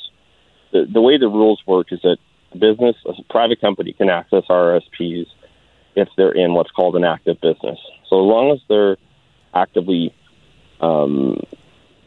The 0.73 0.87
the 0.92 1.01
way 1.01 1.18
the 1.18 1.29
rules 1.29 1.62
work 1.66 1.92
is 1.92 2.01
that 2.03 2.18
a 2.53 2.59
business, 2.59 2.97
a 3.07 3.12
private 3.31 3.61
company, 3.61 3.92
can 3.92 4.09
access 4.09 4.44
RSPs 4.49 5.27
if 5.97 6.09
they're 6.16 6.33
in 6.33 6.55
what's 6.55 6.71
called 6.71 6.97
an 6.97 7.05
active 7.05 7.40
business. 7.40 7.79
So 8.09 8.21
as 8.21 8.27
long 8.27 8.53
as 8.53 8.61
they're 8.68 8.97
actively 9.55 10.14
um, 10.81 11.40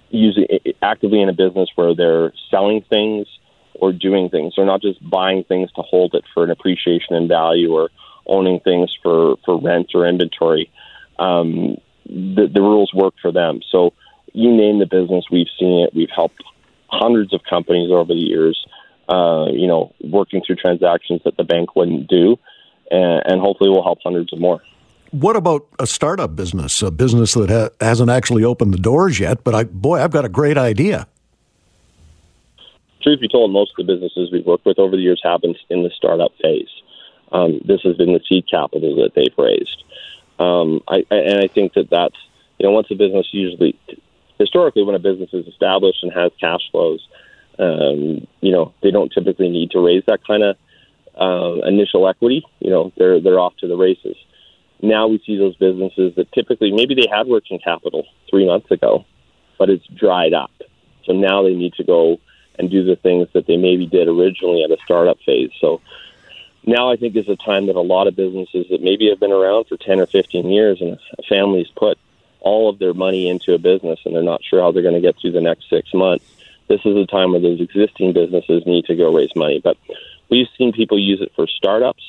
using 0.09 0.47
actively 0.81 1.21
in 1.21 1.29
a 1.29 1.33
business 1.33 1.69
where 1.75 1.95
they're 1.95 2.33
selling 2.49 2.83
things 2.89 3.27
or 3.73 3.91
doing 3.91 4.29
things, 4.29 4.53
they're 4.55 4.65
not 4.65 4.81
just 4.81 5.07
buying 5.07 5.43
things 5.43 5.71
to 5.73 5.81
hold 5.81 6.13
it 6.13 6.23
for 6.33 6.43
an 6.43 6.51
appreciation 6.51 7.15
in 7.15 7.27
value 7.27 7.73
or 7.73 7.89
owning 8.25 8.59
things 8.61 8.95
for 9.01 9.37
for 9.45 9.59
rent 9.59 9.91
or 9.93 10.07
inventory. 10.07 10.71
Um, 11.19 11.77
the, 12.11 12.47
the 12.53 12.61
rules 12.61 12.93
work 12.93 13.15
for 13.21 13.31
them. 13.31 13.61
So 13.71 13.93
you 14.33 14.55
name 14.55 14.79
the 14.79 14.85
business, 14.85 15.25
we've 15.31 15.47
seen 15.57 15.83
it. 15.83 15.95
We've 15.95 16.09
helped 16.13 16.43
hundreds 16.87 17.33
of 17.33 17.41
companies 17.49 17.89
over 17.91 18.13
the 18.13 18.19
years, 18.19 18.65
uh, 19.09 19.47
you 19.51 19.67
know, 19.67 19.93
working 20.03 20.41
through 20.45 20.57
transactions 20.57 21.21
that 21.23 21.37
the 21.37 21.43
bank 21.43 21.75
wouldn't 21.75 22.07
do, 22.07 22.37
and, 22.89 23.23
and 23.25 23.41
hopefully 23.41 23.69
we'll 23.69 23.83
help 23.83 23.99
hundreds 24.03 24.31
of 24.33 24.39
more. 24.39 24.61
What 25.11 25.35
about 25.35 25.67
a 25.79 25.87
startup 25.87 26.35
business, 26.35 26.81
a 26.81 26.91
business 26.91 27.33
that 27.33 27.49
ha- 27.49 27.85
hasn't 27.85 28.09
actually 28.09 28.43
opened 28.43 28.73
the 28.73 28.77
doors 28.77 29.19
yet? 29.19 29.43
But 29.43 29.55
I, 29.55 29.63
boy, 29.65 30.01
I've 30.01 30.11
got 30.11 30.23
a 30.23 30.29
great 30.29 30.57
idea. 30.57 31.07
Truth 33.03 33.19
be 33.19 33.27
told, 33.27 33.51
most 33.51 33.71
of 33.77 33.85
the 33.85 33.93
businesses 33.93 34.31
we've 34.31 34.45
worked 34.45 34.65
with 34.65 34.79
over 34.79 34.95
the 34.95 35.01
years 35.01 35.19
have 35.23 35.41
been 35.41 35.55
in 35.69 35.83
the 35.83 35.89
startup 35.95 36.31
phase. 36.41 36.69
Um, 37.31 37.59
this 37.65 37.81
has 37.83 37.95
been 37.97 38.13
the 38.13 38.21
seed 38.27 38.45
capital 38.49 38.95
that 38.97 39.13
they've 39.15 39.33
raised. 39.37 39.83
Um, 40.41 40.81
I, 40.87 40.97
and 41.11 41.39
I 41.45 41.47
think 41.47 41.73
that 41.73 41.89
that's, 41.89 42.19
you 42.57 42.65
know, 42.65 42.71
once 42.71 42.87
a 42.91 42.95
business 42.95 43.27
usually, 43.31 43.77
historically, 44.39 44.83
when 44.83 44.95
a 44.95 44.99
business 44.99 45.29
is 45.33 45.45
established 45.47 46.01
and 46.03 46.11
has 46.13 46.31
cash 46.39 46.63
flows, 46.71 47.01
um, 47.59 48.27
you 48.41 48.51
know, 48.51 48.73
they 48.81 48.91
don't 48.91 49.11
typically 49.11 49.49
need 49.49 49.71
to 49.71 49.79
raise 49.79 50.03
that 50.07 50.25
kind 50.25 50.43
of 50.43 50.55
uh, 51.19 51.67
initial 51.67 52.07
equity. 52.07 52.43
You 52.59 52.71
know, 52.71 52.91
they're 52.97 53.19
they're 53.21 53.39
off 53.39 53.55
to 53.57 53.67
the 53.67 53.75
races. 53.75 54.17
Now 54.81 55.07
we 55.07 55.21
see 55.25 55.37
those 55.37 55.55
businesses 55.57 56.15
that 56.15 56.31
typically 56.31 56.71
maybe 56.71 56.95
they 56.95 57.07
had 57.15 57.27
working 57.27 57.59
capital 57.59 58.03
three 58.29 58.47
months 58.47 58.71
ago, 58.71 59.05
but 59.59 59.69
it's 59.69 59.85
dried 59.87 60.33
up. 60.33 60.51
So 61.05 61.13
now 61.13 61.43
they 61.43 61.53
need 61.53 61.73
to 61.73 61.83
go 61.83 62.19
and 62.57 62.69
do 62.69 62.83
the 62.83 62.95
things 62.95 63.27
that 63.33 63.45
they 63.47 63.57
maybe 63.57 63.85
did 63.85 64.07
originally 64.07 64.63
at 64.63 64.71
a 64.71 64.77
startup 64.83 65.17
phase. 65.25 65.51
So 65.59 65.81
now 66.65 66.91
I 66.91 66.95
think 66.95 67.15
is 67.15 67.29
a 67.29 67.35
time 67.35 67.67
that 67.67 67.75
a 67.75 67.81
lot 67.81 68.07
of 68.07 68.15
businesses 68.15 68.67
that 68.69 68.81
maybe 68.81 69.09
have 69.09 69.19
been 69.19 69.31
around 69.31 69.65
for 69.67 69.77
10 69.77 69.99
or 69.99 70.05
15 70.05 70.49
years 70.49 70.81
and 70.81 70.99
families 71.27 71.67
put 71.75 71.97
all 72.39 72.69
of 72.69 72.79
their 72.79 72.93
money 72.93 73.29
into 73.29 73.53
a 73.53 73.59
business 73.59 73.99
and 74.05 74.15
they're 74.15 74.23
not 74.23 74.43
sure 74.43 74.61
how 74.61 74.71
they're 74.71 74.83
going 74.83 74.95
to 74.95 75.01
get 75.01 75.15
through 75.19 75.31
the 75.31 75.41
next 75.41 75.69
six 75.69 75.93
months. 75.93 76.25
This 76.67 76.81
is 76.85 76.95
a 76.95 77.05
time 77.05 77.31
where 77.31 77.41
those 77.41 77.61
existing 77.61 78.13
businesses 78.13 78.65
need 78.65 78.85
to 78.85 78.95
go 78.95 79.13
raise 79.13 79.35
money. 79.35 79.59
But 79.63 79.77
we've 80.29 80.47
seen 80.57 80.71
people 80.71 80.97
use 80.97 81.21
it 81.21 81.31
for 81.35 81.47
startups. 81.47 82.03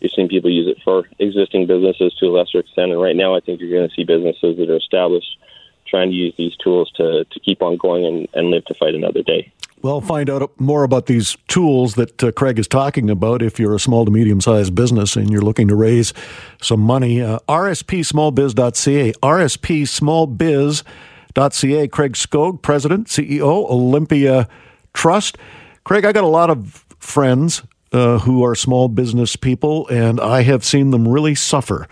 We've 0.00 0.10
seen 0.10 0.28
people 0.28 0.50
use 0.50 0.68
it 0.68 0.82
for 0.82 1.08
existing 1.18 1.66
businesses 1.66 2.14
to 2.14 2.26
a 2.26 2.32
lesser 2.32 2.58
extent. 2.58 2.92
And 2.92 3.00
right 3.00 3.16
now, 3.16 3.34
I 3.34 3.40
think 3.40 3.60
you're 3.60 3.70
going 3.70 3.88
to 3.88 3.94
see 3.94 4.04
businesses 4.04 4.56
that 4.58 4.68
are 4.68 4.76
established 4.76 5.38
trying 5.86 6.10
to 6.10 6.14
use 6.14 6.34
these 6.36 6.56
tools 6.56 6.90
to, 6.96 7.24
to 7.24 7.40
keep 7.40 7.62
on 7.62 7.76
going 7.76 8.04
and, 8.04 8.28
and 8.34 8.50
live 8.50 8.64
to 8.66 8.74
fight 8.74 8.94
another 8.94 9.22
day. 9.22 9.52
Well, 9.82 10.00
find 10.00 10.30
out 10.30 10.58
more 10.60 10.84
about 10.84 11.06
these 11.06 11.36
tools 11.48 11.96
that 11.96 12.22
uh, 12.22 12.30
Craig 12.30 12.60
is 12.60 12.68
talking 12.68 13.10
about 13.10 13.42
if 13.42 13.58
you're 13.58 13.74
a 13.74 13.80
small 13.80 14.04
to 14.04 14.12
medium 14.12 14.40
sized 14.40 14.76
business 14.76 15.16
and 15.16 15.28
you're 15.28 15.42
looking 15.42 15.66
to 15.66 15.74
raise 15.74 16.14
some 16.60 16.78
money. 16.78 17.20
Uh, 17.20 17.40
RSPSmallBiz.ca, 17.48 19.12
RSPSmallBiz.ca. 19.14 21.88
Craig 21.88 22.12
Skauge, 22.12 22.62
President, 22.62 23.08
CEO, 23.08 23.68
Olympia 23.68 24.48
Trust. 24.94 25.36
Craig, 25.82 26.04
I 26.04 26.12
got 26.12 26.22
a 26.22 26.28
lot 26.28 26.48
of 26.48 26.86
friends 27.00 27.64
uh, 27.90 28.20
who 28.20 28.44
are 28.44 28.54
small 28.54 28.86
business 28.86 29.34
people, 29.34 29.88
and 29.88 30.20
I 30.20 30.42
have 30.42 30.64
seen 30.64 30.90
them 30.90 31.08
really 31.08 31.34
suffer 31.34 31.88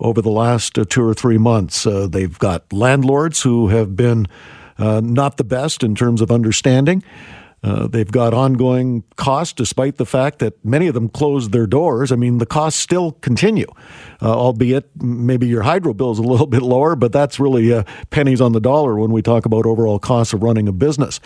over 0.00 0.20
the 0.20 0.30
last 0.30 0.76
uh, 0.76 0.84
two 0.88 1.04
or 1.04 1.14
three 1.14 1.38
months. 1.38 1.86
Uh, 1.86 2.08
they've 2.08 2.36
got 2.40 2.72
landlords 2.72 3.42
who 3.42 3.68
have 3.68 3.94
been 3.94 4.26
uh, 4.78 5.00
not 5.02 5.36
the 5.36 5.44
best 5.44 5.82
in 5.82 5.94
terms 5.94 6.20
of 6.20 6.30
understanding. 6.30 7.02
Uh, 7.62 7.88
they've 7.88 8.12
got 8.12 8.32
ongoing 8.32 9.02
costs, 9.16 9.52
despite 9.52 9.96
the 9.96 10.06
fact 10.06 10.38
that 10.38 10.64
many 10.64 10.86
of 10.86 10.94
them 10.94 11.08
closed 11.08 11.50
their 11.50 11.66
doors. 11.66 12.12
I 12.12 12.16
mean, 12.16 12.38
the 12.38 12.46
costs 12.46 12.80
still 12.80 13.12
continue, 13.12 13.66
uh, 14.22 14.32
albeit 14.32 14.88
maybe 15.02 15.48
your 15.48 15.62
hydro 15.62 15.92
bill 15.92 16.12
is 16.12 16.18
a 16.18 16.22
little 16.34 16.46
bit 16.46 16.62
lower, 16.62 16.94
but 16.94 17.10
that's 17.10 17.40
really 17.40 17.72
uh, 17.72 17.82
pennies 18.10 18.40
on 18.40 18.52
the 18.52 18.60
dollar 18.60 18.96
when 18.96 19.10
we 19.10 19.22
talk 19.22 19.44
about 19.44 19.66
overall 19.66 19.98
costs 19.98 20.32
of 20.32 20.42
running 20.42 20.68
a 20.68 20.72
business. 20.72 21.20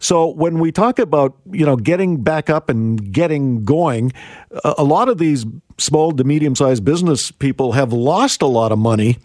So 0.00 0.28
when 0.28 0.58
we 0.58 0.72
talk 0.72 0.98
about 0.98 1.36
you 1.52 1.66
know 1.66 1.76
getting 1.76 2.22
back 2.22 2.50
up 2.50 2.68
and 2.68 3.12
getting 3.12 3.64
going, 3.64 4.12
a 4.64 4.82
lot 4.82 5.08
of 5.08 5.18
these 5.18 5.44
small 5.78 6.12
to 6.12 6.24
medium 6.24 6.56
sized 6.56 6.84
business 6.84 7.30
people 7.30 7.72
have 7.72 7.92
lost 7.92 8.42
a 8.42 8.46
lot 8.46 8.72
of 8.72 8.78
money 8.78 9.18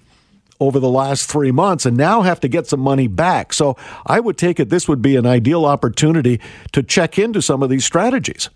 over 0.60 0.80
the 0.80 0.90
last 0.90 1.30
three 1.30 1.52
months 1.52 1.86
and 1.86 1.98
now 1.98 2.22
have 2.22 2.40
to 2.40 2.48
get 2.48 2.68
some 2.68 2.80
money 2.80 3.08
back. 3.08 3.54
So 3.54 3.76
I 4.06 4.20
would 4.20 4.38
take 4.38 4.60
it 4.60 4.70
this 4.70 4.88
would 4.88 5.02
be 5.02 5.16
an 5.16 5.26
ideal 5.26 5.66
opportunity 5.66 6.40
to 6.72 6.82
check 6.82 7.20
into 7.20 7.42
some 7.42 7.62
of 7.62 7.70
these 7.70 7.86
strategies. 7.86 8.50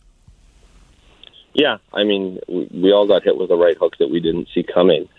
Yeah, 1.54 1.78
I 1.94 2.04
mean, 2.04 2.40
we 2.48 2.94
all 2.94 3.08
got 3.08 3.24
hit 3.24 3.38
with 3.38 3.52
a 3.52 3.56
right 3.56 3.78
hook 3.78 3.98
that 4.00 4.10
we 4.10 4.20
didn't 4.20 4.48
see 4.54 4.64
coming. 4.64 5.10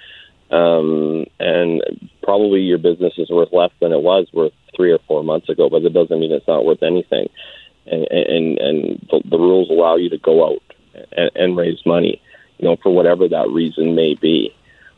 Um, 0.50 1.26
and 1.38 2.10
probably 2.22 2.60
your 2.60 2.78
business 2.78 3.14
is 3.18 3.30
worth 3.30 3.52
less 3.52 3.70
than 3.80 3.92
it 3.92 4.02
was 4.02 4.26
worth 4.32 4.52
three 4.74 4.90
or 4.90 4.98
four 5.06 5.22
months 5.22 5.48
ago, 5.48 5.68
but 5.68 5.84
it 5.84 5.92
doesn't 5.92 6.18
mean 6.18 6.32
it's 6.32 6.48
not 6.48 6.64
worth 6.64 6.82
anything. 6.82 7.28
And 7.86 8.06
and, 8.10 8.58
and 8.58 9.08
the, 9.10 9.22
the 9.24 9.38
rules 9.38 9.70
allow 9.70 9.96
you 9.96 10.08
to 10.10 10.18
go 10.18 10.46
out 10.46 10.62
and, 11.12 11.30
and 11.34 11.56
raise 11.56 11.84
money, 11.84 12.20
you 12.58 12.66
know, 12.68 12.76
for 12.76 12.94
whatever 12.94 13.28
that 13.28 13.48
reason 13.50 13.94
may 13.94 14.14
be. 14.14 14.54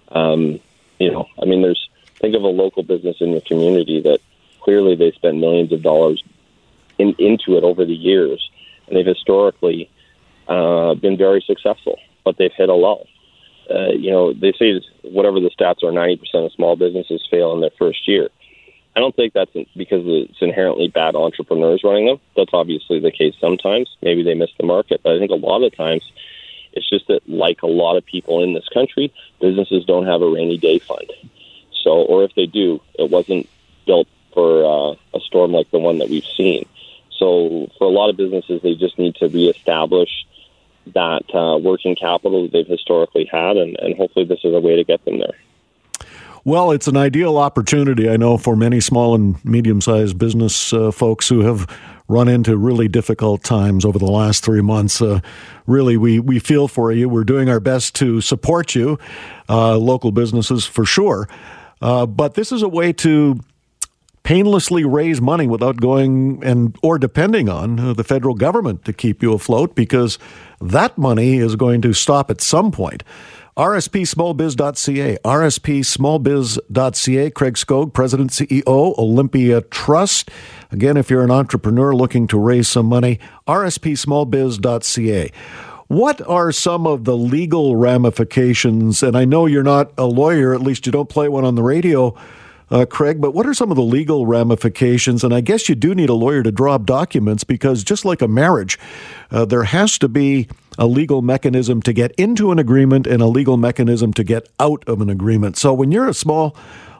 Um, 0.09 0.61
you 1.02 1.10
know, 1.10 1.26
I 1.40 1.44
mean, 1.44 1.62
there's 1.62 1.88
think 2.20 2.36
of 2.36 2.42
a 2.42 2.48
local 2.48 2.84
business 2.84 3.16
in 3.20 3.30
your 3.30 3.40
community 3.40 4.00
that 4.02 4.20
clearly 4.60 4.94
they 4.94 5.10
spend 5.12 5.40
millions 5.40 5.72
of 5.72 5.82
dollars 5.82 6.22
in, 6.98 7.14
into 7.18 7.56
it 7.56 7.64
over 7.64 7.84
the 7.84 7.94
years, 7.94 8.50
and 8.86 8.96
they've 8.96 9.04
historically 9.06 9.90
uh, 10.46 10.94
been 10.94 11.16
very 11.16 11.42
successful, 11.44 11.98
but 12.24 12.36
they've 12.38 12.52
hit 12.56 12.68
a 12.68 12.74
lull. 12.74 13.08
Uh, 13.68 13.90
you 13.90 14.10
know, 14.12 14.32
they 14.32 14.52
say 14.52 14.80
whatever 15.02 15.40
the 15.40 15.50
stats 15.50 15.82
are, 15.82 15.90
90% 15.90 16.46
of 16.46 16.52
small 16.52 16.76
businesses 16.76 17.26
fail 17.30 17.52
in 17.54 17.60
their 17.60 17.70
first 17.78 18.06
year. 18.06 18.28
I 18.94 19.00
don't 19.00 19.16
think 19.16 19.32
that's 19.32 19.52
because 19.76 20.02
it's 20.04 20.42
inherently 20.42 20.88
bad 20.88 21.16
entrepreneurs 21.16 21.82
running 21.82 22.06
them. 22.06 22.20
That's 22.36 22.52
obviously 22.52 23.00
the 23.00 23.10
case 23.10 23.34
sometimes. 23.40 23.88
Maybe 24.02 24.22
they 24.22 24.34
miss 24.34 24.50
the 24.58 24.66
market, 24.66 25.00
but 25.02 25.16
I 25.16 25.18
think 25.18 25.30
a 25.30 25.34
lot 25.34 25.62
of 25.62 25.74
times 25.74 26.02
it's 26.72 26.88
just 26.88 27.08
that, 27.08 27.28
like 27.28 27.62
a 27.62 27.66
lot 27.66 27.96
of 27.96 28.04
people 28.04 28.42
in 28.42 28.54
this 28.54 28.68
country, 28.68 29.12
businesses 29.40 29.85
don't 29.85 30.06
have 30.06 30.22
a 30.22 30.28
rainy 30.28 30.58
day 30.58 30.78
fund. 30.78 31.11
So, 31.82 31.90
or 31.90 32.24
if 32.24 32.35
they 32.35 32.46
do, 32.46 32.80
it 32.98 33.11
wasn't 33.11 33.48
built 33.87 34.08
for 34.32 34.64
uh, 34.64 34.96
a 35.14 35.20
storm 35.20 35.52
like 35.52 35.70
the 35.70 35.78
one 35.78 35.98
that 35.98 36.08
we've 36.08 36.24
seen. 36.37 36.66
So, 37.18 37.70
for 37.78 37.85
a 37.85 37.90
lot 37.90 38.11
of 38.11 38.16
businesses, 38.16 38.62
they 38.62 38.74
just 38.74 38.98
need 38.98 39.16
to 39.16 39.28
reestablish 39.28 40.26
that 40.94 41.22
uh, 41.35 41.58
working 41.58 41.94
capital 41.94 42.42
that 42.42 42.52
they've 42.52 42.66
historically 42.66 43.24
had, 43.24 43.56
and, 43.56 43.78
and 43.78 43.96
hopefully, 43.96 44.24
this 44.24 44.40
is 44.44 44.54
a 44.54 44.61
way 44.61 44.76
to 44.76 44.85
get 44.85 45.04
them 45.04 45.18
there. 45.18 45.37
Well, 46.44 46.72
it's 46.72 46.88
an 46.88 46.96
ideal 46.96 47.38
opportunity, 47.38 48.11
I 48.11 48.16
know, 48.16 48.37
for 48.37 48.56
many 48.56 48.80
small 48.80 49.14
and 49.14 49.42
medium 49.44 49.80
sized 49.80 50.18
business 50.18 50.72
uh, 50.72 50.90
folks 50.90 51.28
who 51.28 51.40
have 51.42 51.68
run 52.12 52.29
into 52.29 52.57
really 52.57 52.88
difficult 52.88 53.42
times 53.42 53.85
over 53.85 53.98
the 53.98 54.11
last 54.11 54.44
three 54.44 54.61
months. 54.61 55.01
Uh, 55.01 55.20
really, 55.66 55.96
we, 55.96 56.20
we 56.20 56.38
feel 56.38 56.68
for 56.68 56.92
you. 56.92 57.09
We're 57.09 57.25
doing 57.25 57.48
our 57.48 57.61
best 57.61 57.94
to 57.96 58.20
support 58.20 58.75
you, 58.75 58.98
uh, 59.48 59.79
local 59.79 60.12
businesses 60.12 60.66
for 60.66 60.85
sure. 60.85 61.29
Uh, 61.81 62.07
but 62.07 62.35
this 62.35 62.53
is 62.53 62.62
a 62.62 62.68
way 62.68 62.92
to 62.92 63.40
painlessly 64.22 64.85
raise 64.85 65.20
money 65.20 65.48
without 65.48 65.81
going 65.81 66.42
and 66.44 66.77
or 66.83 66.98
depending 66.98 67.48
on 67.48 67.81
uh, 67.81 67.92
the 67.92 68.05
federal 68.05 68.35
government 68.35 68.85
to 68.85 68.92
keep 68.92 69.22
you 69.22 69.33
afloat 69.33 69.75
because 69.75 70.18
that 70.61 70.96
money 70.96 71.38
is 71.38 71.57
going 71.57 71.83
to 71.83 71.92
stop 71.92 72.31
at 72.31 72.40
some 72.40 72.70
point. 72.70 73.03
RSPSmallBiz.ca, 73.57 75.18
RSPSmallBiz.ca. 75.25 77.31
Craig 77.31 77.55
Skauge, 77.55 77.92
President, 77.92 78.31
CEO, 78.31 78.96
Olympia 78.96 79.62
Trust. 79.62 80.31
Again, 80.72 80.96
if 80.96 81.11
you're 81.11 81.22
an 81.22 81.30
entrepreneur 81.30 81.94
looking 81.94 82.26
to 82.28 82.38
raise 82.38 82.66
some 82.66 82.87
money, 82.87 83.20
RSPSmallBiz.ca. 83.46 85.30
What 85.88 86.26
are 86.26 86.50
some 86.50 86.87
of 86.87 87.04
the 87.04 87.16
legal 87.16 87.76
ramifications? 87.76 89.02
And 89.02 89.16
I 89.16 89.24
know 89.26 89.46
you're 89.46 89.62
not 89.62 89.92
a 89.98 90.06
lawyer, 90.06 90.54
at 90.54 90.62
least 90.62 90.87
you 90.87 90.92
don't 90.92 91.08
play 91.08 91.28
one 91.28 91.44
on 91.44 91.54
the 91.54 91.62
radio 91.62 92.16
uh, 92.72 92.87
Craig, 92.87 93.20
but 93.20 93.32
what 93.32 93.46
are 93.46 93.52
some 93.52 93.70
of 93.70 93.76
the 93.76 93.82
legal 93.82 94.26
ramifications? 94.26 95.22
And 95.22 95.35
I 95.35 95.42
guess 95.42 95.68
you 95.68 95.74
do 95.74 95.94
need 95.94 96.08
a 96.08 96.14
lawyer 96.14 96.42
to 96.42 96.50
draw 96.50 96.74
up 96.76 96.87
documents 96.87 97.44
because 97.44 97.85
just 97.85 98.06
like 98.06 98.22
a 98.22 98.28
marriage, 98.28 98.78
uh, 99.30 99.44
there 99.44 99.64
has 99.64 99.98
to 99.98 100.08
be 100.08 100.48
a 100.78 100.87
legal 100.87 101.20
mechanism 101.20 101.82
to 101.82 101.92
get 101.92 102.12
into 102.12 102.50
an 102.50 102.58
agreement 102.58 103.06
and 103.06 103.20
a 103.20 103.26
legal 103.26 103.58
mechanism 103.58 104.12
to 104.14 104.24
get 104.24 104.48
out 104.58 104.82
of 104.88 105.02
an 105.02 105.11
agreement. 105.11 105.58
So 105.58 105.74
when 105.74 105.92
you're 105.92 106.08
a 106.08 106.14
small 106.14 106.56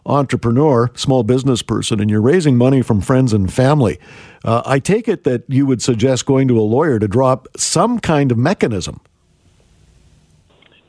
entrepreneur, 0.07 0.91
small 0.95 1.23
business 1.23 1.63
person, 1.63 2.01
and 2.01 2.11
you're 2.11 2.21
raising 2.21 2.57
money 2.57 2.83
from 2.83 3.01
friends 3.01 3.33
and 3.33 3.53
family, 3.53 3.99
uh, 4.45 4.63
I 4.67 4.79
take 4.79 5.09
it 5.09 5.25
that 5.25 5.45
you 5.49 5.67
would 5.67 5.83
suggest 5.83 6.27
going 6.27 6.49
to 6.49 6.59
a 6.59 6.63
lawyer 6.63 6.99
to 6.99 7.09
draw 7.09 7.33
up 7.33 7.49
some 7.57 7.99
kind 7.99 8.33
of 8.33 8.39
mechanism. 8.39 9.01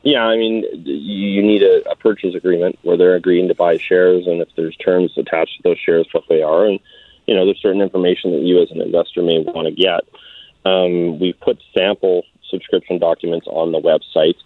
Yeah, 0.02 0.24
I 0.24 0.36
mean, 0.36 0.64
you 0.84 1.42
need 1.42 1.62
a, 1.62 1.88
a 1.90 1.96
purchase 1.96 2.34
agreement 2.34 2.78
where 2.82 2.96
they're 2.96 3.14
agreeing 3.14 3.48
to 3.48 3.54
buy 3.54 3.78
shares, 3.78 4.26
and 4.26 4.42
if 4.42 4.48
there's 4.56 4.76
terms 4.76 5.12
attached 5.16 5.56
to 5.56 5.62
those 5.62 5.78
shares, 5.78 6.06
what 6.12 6.24
they 6.28 6.42
are, 6.42 6.66
and 6.66 6.78
you 7.26 7.34
know, 7.34 7.46
there's 7.46 7.62
certain 7.62 7.80
information 7.80 8.32
that 8.32 8.42
you 8.42 8.60
as 8.62 8.70
an 8.70 8.82
investor 8.82 9.22
may 9.22 9.38
want 9.38 9.66
to 9.66 9.72
get. 9.72 10.02
Um, 10.66 11.18
we've 11.18 11.40
put 11.40 11.58
sample 11.74 12.24
subscription 12.50 12.98
documents 12.98 13.46
on 13.48 13.72
the 13.72 13.80
website, 13.80 14.36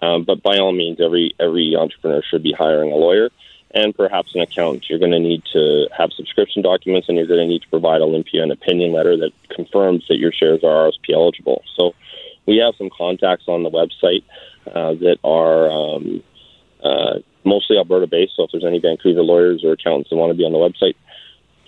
um, 0.00 0.24
but 0.24 0.42
by 0.42 0.56
all 0.56 0.72
means, 0.72 0.98
every 0.98 1.34
every 1.38 1.76
entrepreneur 1.76 2.22
should 2.22 2.42
be 2.42 2.52
hiring 2.52 2.90
a 2.90 2.96
lawyer 2.96 3.28
and 3.74 3.94
perhaps 3.94 4.34
an 4.34 4.42
accountant. 4.42 4.88
You're 4.88 4.98
going 4.98 5.12
to 5.12 5.18
need 5.18 5.42
to 5.52 5.88
have 5.96 6.12
subscription 6.12 6.62
documents, 6.62 7.08
and 7.08 7.16
you're 7.16 7.26
going 7.26 7.40
to 7.40 7.46
need 7.46 7.62
to 7.62 7.68
provide 7.68 8.00
Olympia 8.00 8.42
an 8.42 8.50
opinion 8.50 8.92
letter 8.92 9.16
that 9.16 9.32
confirms 9.48 10.06
that 10.08 10.18
your 10.18 10.32
shares 10.32 10.62
are 10.62 10.90
RSP 10.90 11.14
eligible. 11.14 11.62
So, 11.76 11.94
we 12.46 12.56
have 12.58 12.74
some 12.76 12.90
contacts 12.90 13.44
on 13.46 13.62
the 13.62 13.70
website 13.70 14.24
uh, 14.66 14.94
that 14.94 15.18
are 15.22 15.70
um, 15.70 16.22
uh, 16.82 17.18
mostly 17.44 17.76
Alberta 17.76 18.06
based. 18.06 18.34
So 18.36 18.44
if 18.44 18.50
there's 18.52 18.64
any 18.64 18.78
Vancouver 18.78 19.22
lawyers 19.22 19.64
or 19.64 19.72
accountants 19.72 20.10
that 20.10 20.16
want 20.16 20.30
to 20.30 20.36
be 20.36 20.44
on 20.44 20.52
the 20.52 20.58
website, 20.58 20.94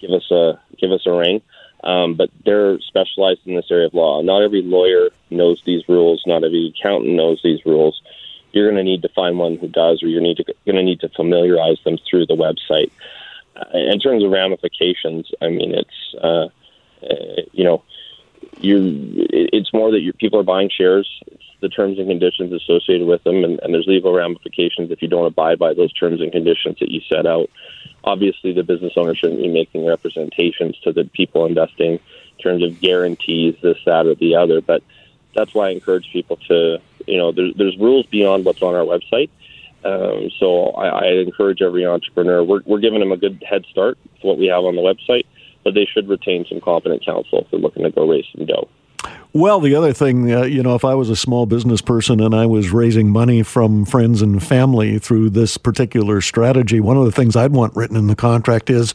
give 0.00 0.10
us 0.10 0.30
a 0.30 0.60
give 0.78 0.90
us 0.90 1.06
a 1.06 1.12
ring. 1.12 1.42
Um, 1.82 2.14
but 2.14 2.30
they're 2.46 2.80
specialized 2.80 3.40
in 3.44 3.56
this 3.56 3.70
area 3.70 3.86
of 3.86 3.94
law. 3.94 4.22
Not 4.22 4.42
every 4.42 4.62
lawyer 4.62 5.10
knows 5.30 5.62
these 5.66 5.86
rules. 5.88 6.22
Not 6.26 6.42
every 6.42 6.74
accountant 6.74 7.14
knows 7.14 7.40
these 7.44 7.64
rules. 7.66 8.00
You're 8.54 8.70
going 8.70 8.84
to 8.84 8.90
need 8.90 9.02
to 9.02 9.08
find 9.08 9.38
one 9.38 9.56
who 9.56 9.68
does, 9.68 10.02
or 10.02 10.06
you're 10.06 10.20
need 10.20 10.36
to, 10.38 10.44
going 10.64 10.76
to 10.76 10.82
need 10.82 11.00
to 11.00 11.08
familiarize 11.10 11.78
them 11.84 11.98
through 12.08 12.26
the 12.26 12.36
website. 12.36 12.90
Uh, 13.56 13.78
in 13.92 13.98
terms 14.00 14.24
of 14.24 14.30
ramifications, 14.30 15.30
I 15.42 15.48
mean, 15.48 15.74
it's 15.74 16.14
uh, 16.22 16.48
uh, 17.04 17.42
you 17.52 17.64
know, 17.64 17.82
you 18.60 19.26
it's 19.30 19.72
more 19.72 19.90
that 19.90 20.00
your 20.00 20.12
people 20.14 20.38
are 20.38 20.44
buying 20.44 20.70
shares. 20.70 21.08
It's 21.26 21.42
the 21.60 21.68
terms 21.68 21.98
and 21.98 22.08
conditions 22.08 22.52
associated 22.52 23.06
with 23.06 23.22
them, 23.24 23.44
and, 23.44 23.58
and 23.62 23.72
there's 23.72 23.86
legal 23.86 24.12
ramifications 24.12 24.90
if 24.90 25.02
you 25.02 25.08
don't 25.08 25.26
abide 25.26 25.58
by 25.58 25.74
those 25.74 25.92
terms 25.92 26.20
and 26.20 26.30
conditions 26.30 26.78
that 26.80 26.90
you 26.90 27.00
set 27.08 27.26
out. 27.26 27.50
Obviously, 28.04 28.52
the 28.52 28.62
business 28.62 28.92
owner 28.96 29.14
shouldn't 29.14 29.40
be 29.40 29.48
making 29.48 29.86
representations 29.86 30.78
to 30.80 30.92
the 30.92 31.04
people 31.04 31.46
investing 31.46 31.92
in 31.92 32.42
terms 32.42 32.62
of 32.62 32.80
guarantees, 32.80 33.56
this, 33.62 33.78
that, 33.86 34.06
or 34.06 34.14
the 34.14 34.36
other. 34.36 34.60
But 34.60 34.82
that's 35.34 35.54
why 35.54 35.68
I 35.68 35.70
encourage 35.70 36.10
people 36.12 36.36
to, 36.48 36.78
you 37.06 37.18
know, 37.18 37.32
there, 37.32 37.50
there's 37.56 37.76
rules 37.78 38.06
beyond 38.06 38.44
what's 38.44 38.62
on 38.62 38.74
our 38.74 38.84
website. 38.84 39.30
Um, 39.84 40.30
so 40.38 40.70
I, 40.70 40.86
I 40.86 41.06
encourage 41.20 41.60
every 41.60 41.84
entrepreneur. 41.84 42.42
We're, 42.42 42.62
we're 42.64 42.80
giving 42.80 43.00
them 43.00 43.12
a 43.12 43.16
good 43.16 43.42
head 43.48 43.64
start 43.70 43.98
with 44.14 44.22
what 44.24 44.38
we 44.38 44.46
have 44.46 44.64
on 44.64 44.76
the 44.76 44.82
website, 44.82 45.26
but 45.62 45.74
they 45.74 45.86
should 45.86 46.08
retain 46.08 46.46
some 46.48 46.60
competent 46.60 47.04
counsel 47.04 47.40
if 47.40 47.50
they're 47.50 47.60
looking 47.60 47.82
to 47.82 47.90
go 47.90 48.08
raise 48.08 48.24
some 48.34 48.46
dough. 48.46 48.68
Well, 49.34 49.60
the 49.60 49.74
other 49.74 49.92
thing, 49.92 50.32
uh, 50.32 50.42
you 50.44 50.62
know, 50.62 50.76
if 50.76 50.84
I 50.84 50.94
was 50.94 51.10
a 51.10 51.16
small 51.16 51.44
business 51.44 51.80
person 51.80 52.20
and 52.20 52.34
I 52.34 52.46
was 52.46 52.70
raising 52.70 53.10
money 53.10 53.42
from 53.42 53.84
friends 53.84 54.22
and 54.22 54.40
family 54.42 54.98
through 54.98 55.30
this 55.30 55.58
particular 55.58 56.20
strategy, 56.20 56.78
one 56.80 56.96
of 56.96 57.04
the 57.04 57.12
things 57.12 57.34
I'd 57.34 57.52
want 57.52 57.74
written 57.74 57.96
in 57.96 58.06
the 58.06 58.14
contract 58.14 58.70
is 58.70 58.94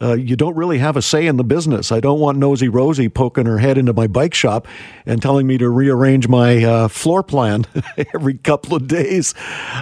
uh, 0.00 0.14
you 0.14 0.36
don't 0.36 0.54
really 0.54 0.78
have 0.78 0.96
a 0.96 1.02
say 1.02 1.26
in 1.26 1.36
the 1.36 1.44
business. 1.44 1.90
I 1.90 2.00
don't 2.00 2.20
want 2.20 2.38
Nosy 2.38 2.68
Rosie 2.68 3.08
poking 3.08 3.46
her 3.46 3.58
head 3.58 3.78
into 3.78 3.92
my 3.92 4.06
bike 4.06 4.34
shop 4.34 4.68
and 5.06 5.20
telling 5.20 5.46
me 5.46 5.58
to 5.58 5.68
rearrange 5.68 6.28
my 6.28 6.64
uh, 6.64 6.88
floor 6.88 7.22
plan 7.22 7.66
every 8.14 8.34
couple 8.34 8.76
of 8.76 8.86
days, 8.86 9.34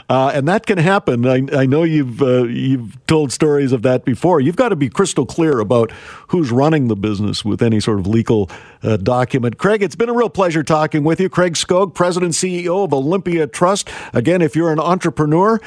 uh, 0.09 0.33
and 0.35 0.49
that 0.49 0.67
can 0.67 0.79
happen. 0.79 1.27
I, 1.27 1.43
I 1.53 1.67
know 1.67 1.83
you've 1.83 2.23
uh, 2.23 2.45
you've 2.45 3.05
told 3.07 3.33
stories 3.33 3.73
of 3.73 3.83
that 3.83 4.05
before. 4.05 4.41
You've 4.41 4.57
got 4.57 4.71
to 4.71 4.77
be 4.77 4.89
crystal 4.89 5.27
clear 5.27 5.61
about 5.61 5.91
who's 6.29 6.51
running 6.51 6.89
the 6.89 6.97
business 6.97 7.45
with 7.45 7.63
any 7.63 7.81
sort 7.81 7.99
of 7.99 8.07
legal 8.07 8.51
uh, 8.83 8.97
document. 8.97 9.59
Craig, 9.59 9.83
it's 9.83 9.97
been 9.97 10.09
a 10.09 10.15
real 10.15 10.31
pleasure 10.31 10.63
talking 10.63 11.05
with 11.05 11.21
you. 11.21 11.29
Craig 11.29 11.55
Skauge, 11.55 11.95
President 11.95 12.33
CEO 12.33 12.85
of 12.85 12.93
Olympia 12.93 13.47
Trust. 13.47 13.89
Again, 14.13 14.43
if 14.43 14.57
you're 14.57 14.73
an 14.73 14.81
entrepreneur, 14.81 15.61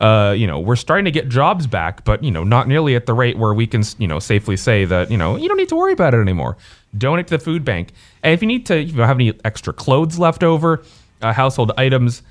Uh, 0.01 0.35
you 0.37 0.47
know, 0.47 0.59
we're 0.59 0.77
starting 0.77 1.05
to 1.05 1.11
get 1.11 1.29
jobs 1.29 1.67
back, 1.67 2.05
but 2.05 2.25
you 2.25 2.31
know, 2.31 2.43
not 2.43 2.67
nearly 2.67 2.97
at 2.97 3.05
the 3.05 3.13
rate 3.13 3.37
where 3.37 3.53
we 3.53 3.67
can, 3.67 3.83
you 3.99 4.09
know, 4.09 4.19
safely 4.19 4.57
say 4.57 4.87
that 4.87 5.11
you 5.11 5.17
know 5.19 5.37
you 5.37 5.47
don't 5.47 5.59
need 5.59 5.69
to 5.69 5.77
worry 5.77 5.93
about 5.93 6.15
it 6.15 6.21
anymore. 6.21 6.57
Donate 6.97 7.27
to 7.27 7.37
the 7.37 7.45
food 7.45 7.65
bank, 7.65 7.93
and 8.23 8.33
if 8.33 8.41
you 8.41 8.49
need 8.49 8.65
to, 8.67 8.81
if 8.81 8.95
you 8.95 9.03
have 9.03 9.19
any 9.19 9.33
extra 9.45 9.73
clothes 9.73 10.19
left 10.19 10.43
over, 10.43 10.83
uh, 11.21 11.33
household 11.33 11.73
items, 11.77 12.23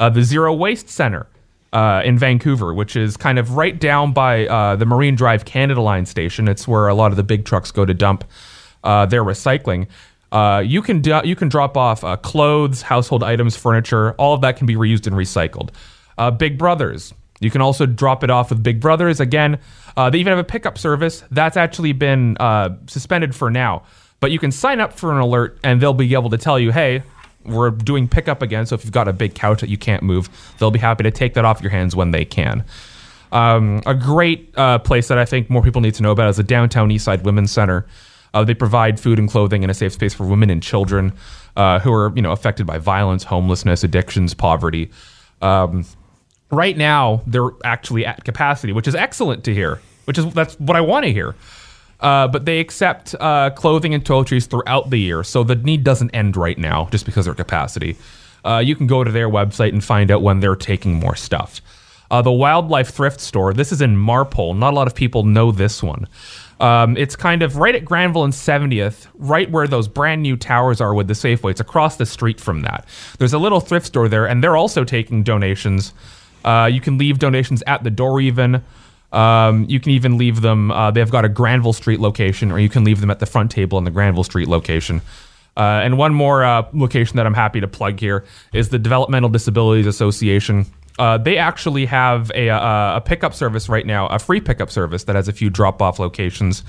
uh, 0.00 0.08
the 0.08 0.22
Zero 0.22 0.54
Waste 0.54 0.88
Center 0.88 1.26
uh, 1.72 2.02
in 2.04 2.18
Vancouver, 2.18 2.72
which 2.72 2.96
is 2.96 3.16
kind 3.16 3.38
of 3.38 3.56
right 3.56 3.78
down 3.78 4.12
by 4.12 4.46
uh, 4.46 4.76
the 4.76 4.86
Marine 4.86 5.14
Drive 5.14 5.44
Canada 5.44 5.80
Line 5.80 6.06
station. 6.06 6.48
It's 6.48 6.66
where 6.66 6.88
a 6.88 6.94
lot 6.94 7.10
of 7.10 7.16
the 7.16 7.22
big 7.22 7.44
trucks 7.44 7.70
go 7.70 7.84
to 7.84 7.94
dump 7.94 8.24
uh, 8.84 9.06
their 9.06 9.22
recycling. 9.22 9.86
Uh, 10.30 10.62
you 10.64 10.82
can 10.82 11.00
do, 11.00 11.20
you 11.24 11.36
can 11.36 11.48
drop 11.48 11.76
off 11.76 12.04
uh, 12.04 12.16
clothes, 12.16 12.82
household 12.82 13.22
items, 13.22 13.56
furniture. 13.56 14.12
All 14.12 14.34
of 14.34 14.40
that 14.42 14.56
can 14.56 14.66
be 14.66 14.76
reused 14.76 15.06
and 15.06 15.16
recycled. 15.16 15.70
Big 16.38 16.58
Brothers. 16.58 17.14
You 17.40 17.50
can 17.50 17.60
also 17.60 17.86
drop 17.86 18.24
it 18.24 18.30
off 18.30 18.50
with 18.50 18.62
Big 18.62 18.80
Brothers. 18.80 19.20
Again, 19.20 19.58
they 19.96 20.18
even 20.18 20.30
have 20.30 20.38
a 20.38 20.44
pickup 20.44 20.78
service 20.78 21.22
that's 21.30 21.56
actually 21.56 21.92
been 21.92 22.36
suspended 22.86 23.34
for 23.34 23.50
now. 23.50 23.84
But 24.20 24.32
you 24.32 24.38
can 24.40 24.50
sign 24.50 24.80
up 24.80 24.92
for 24.94 25.12
an 25.12 25.18
alert, 25.18 25.58
and 25.62 25.80
they'll 25.80 25.94
be 25.94 26.12
able 26.14 26.30
to 26.30 26.38
tell 26.38 26.58
you, 26.58 26.72
hey, 26.72 27.04
we're 27.44 27.70
doing 27.70 28.08
pickup 28.08 28.42
again. 28.42 28.66
So 28.66 28.74
if 28.74 28.84
you've 28.84 28.92
got 28.92 29.06
a 29.06 29.12
big 29.12 29.34
couch 29.34 29.60
that 29.60 29.70
you 29.70 29.78
can't 29.78 30.02
move, 30.02 30.28
they'll 30.58 30.72
be 30.72 30.80
happy 30.80 31.04
to 31.04 31.10
take 31.10 31.34
that 31.34 31.44
off 31.44 31.60
your 31.60 31.70
hands 31.70 31.94
when 31.94 32.10
they 32.10 32.24
can. 32.24 32.64
Um, 33.30 33.82
a 33.86 33.94
great 33.94 34.52
uh, 34.56 34.78
place 34.78 35.08
that 35.08 35.18
I 35.18 35.24
think 35.24 35.48
more 35.48 35.62
people 35.62 35.80
need 35.80 35.94
to 35.94 36.02
know 36.02 36.10
about 36.10 36.28
is 36.30 36.36
the 36.36 36.42
Downtown 36.42 36.88
Eastside 36.88 37.22
Women's 37.22 37.52
Center. 37.52 37.86
Uh, 38.34 38.42
they 38.44 38.54
provide 38.54 38.98
food 38.98 39.18
and 39.18 39.30
clothing 39.30 39.62
and 39.62 39.70
a 39.70 39.74
safe 39.74 39.92
space 39.92 40.12
for 40.12 40.26
women 40.26 40.50
and 40.50 40.62
children 40.62 41.12
uh, 41.56 41.78
who 41.78 41.92
are, 41.92 42.12
you 42.16 42.22
know, 42.22 42.32
affected 42.32 42.66
by 42.66 42.78
violence, 42.78 43.22
homelessness, 43.24 43.84
addictions, 43.84 44.34
poverty. 44.34 44.90
Um, 45.40 45.84
right 46.50 46.76
now, 46.76 47.22
they're 47.26 47.50
actually 47.64 48.06
at 48.06 48.24
capacity, 48.24 48.72
which 48.72 48.88
is 48.88 48.94
excellent 48.94 49.44
to 49.44 49.54
hear. 49.54 49.80
Which 50.04 50.18
is 50.18 50.32
that's 50.32 50.58
what 50.58 50.76
I 50.76 50.80
want 50.80 51.04
to 51.04 51.12
hear. 51.12 51.34
Uh, 52.00 52.28
but 52.28 52.44
they 52.44 52.60
accept 52.60 53.14
uh, 53.18 53.50
clothing 53.50 53.92
and 53.92 54.04
toiletries 54.04 54.46
throughout 54.46 54.88
the 54.90 54.98
year, 54.98 55.24
so 55.24 55.42
the 55.42 55.56
need 55.56 55.84
doesn't 55.84 56.10
end 56.10 56.36
right 56.36 56.56
now 56.56 56.88
just 56.90 57.04
because 57.04 57.26
of 57.26 57.36
their 57.36 57.44
capacity. 57.44 57.96
Uh, 58.44 58.62
you 58.64 58.76
can 58.76 58.86
go 58.86 59.02
to 59.02 59.10
their 59.10 59.28
website 59.28 59.72
and 59.72 59.82
find 59.82 60.10
out 60.10 60.22
when 60.22 60.40
they're 60.40 60.56
taking 60.56 60.94
more 60.94 61.16
stuff. 61.16 61.60
Uh, 62.10 62.22
the 62.22 62.32
Wildlife 62.32 62.90
Thrift 62.90 63.20
Store, 63.20 63.52
this 63.52 63.72
is 63.72 63.82
in 63.82 63.96
Marpole. 63.96 64.54
Not 64.54 64.72
a 64.72 64.76
lot 64.76 64.86
of 64.86 64.94
people 64.94 65.24
know 65.24 65.52
this 65.52 65.82
one. 65.82 66.08
Um, 66.60 66.96
it's 66.96 67.14
kind 67.14 67.42
of 67.42 67.56
right 67.56 67.74
at 67.74 67.84
Granville 67.84 68.24
and 68.24 68.32
70th, 68.32 69.06
right 69.14 69.50
where 69.50 69.68
those 69.68 69.86
brand 69.86 70.22
new 70.22 70.36
towers 70.36 70.80
are 70.80 70.94
with 70.94 71.06
the 71.06 71.14
Safeway. 71.14 71.50
It's 71.50 71.60
across 71.60 71.96
the 71.96 72.06
street 72.06 72.40
from 72.40 72.62
that. 72.62 72.86
There's 73.18 73.34
a 73.34 73.38
little 73.38 73.60
thrift 73.60 73.86
store 73.86 74.08
there, 74.08 74.26
and 74.26 74.42
they're 74.42 74.56
also 74.56 74.84
taking 74.84 75.22
donations. 75.22 75.92
Uh, 76.44 76.68
you 76.72 76.80
can 76.80 76.98
leave 76.98 77.18
donations 77.18 77.62
at 77.66 77.84
the 77.84 77.90
door, 77.90 78.20
even. 78.20 78.62
Um, 79.12 79.64
you 79.68 79.80
can 79.80 79.92
even 79.92 80.18
leave 80.18 80.40
them. 80.40 80.70
Uh, 80.70 80.90
they've 80.90 81.10
got 81.10 81.24
a 81.24 81.28
Granville 81.28 81.72
Street 81.72 82.00
location, 82.00 82.52
or 82.52 82.58
you 82.58 82.68
can 82.68 82.84
leave 82.84 83.00
them 83.00 83.10
at 83.10 83.20
the 83.20 83.26
front 83.26 83.50
table 83.50 83.78
in 83.78 83.84
the 83.84 83.90
Granville 83.90 84.24
Street 84.24 84.48
location. 84.48 85.00
Uh, 85.56 85.80
and 85.82 85.98
one 85.98 86.14
more 86.14 86.44
uh, 86.44 86.68
location 86.72 87.16
that 87.16 87.26
I'm 87.26 87.34
happy 87.34 87.60
to 87.60 87.66
plug 87.66 87.98
here 87.98 88.24
is 88.52 88.68
the 88.68 88.78
Developmental 88.78 89.28
Disabilities 89.28 89.86
Association. 89.86 90.66
Uh, 90.98 91.18
they 91.18 91.36
actually 91.36 91.86
have 91.86 92.30
a, 92.34 92.48
a, 92.48 92.96
a, 92.96 93.02
pickup 93.04 93.34
service 93.34 93.68
right 93.68 93.86
now, 93.86 94.06
a 94.08 94.18
free 94.18 94.40
pickup 94.40 94.70
service 94.70 95.04
that 95.04 95.16
has 95.16 95.28
a 95.28 95.32
few 95.32 95.48
drop 95.48 95.80
off 95.80 95.98
locations. 95.98 96.62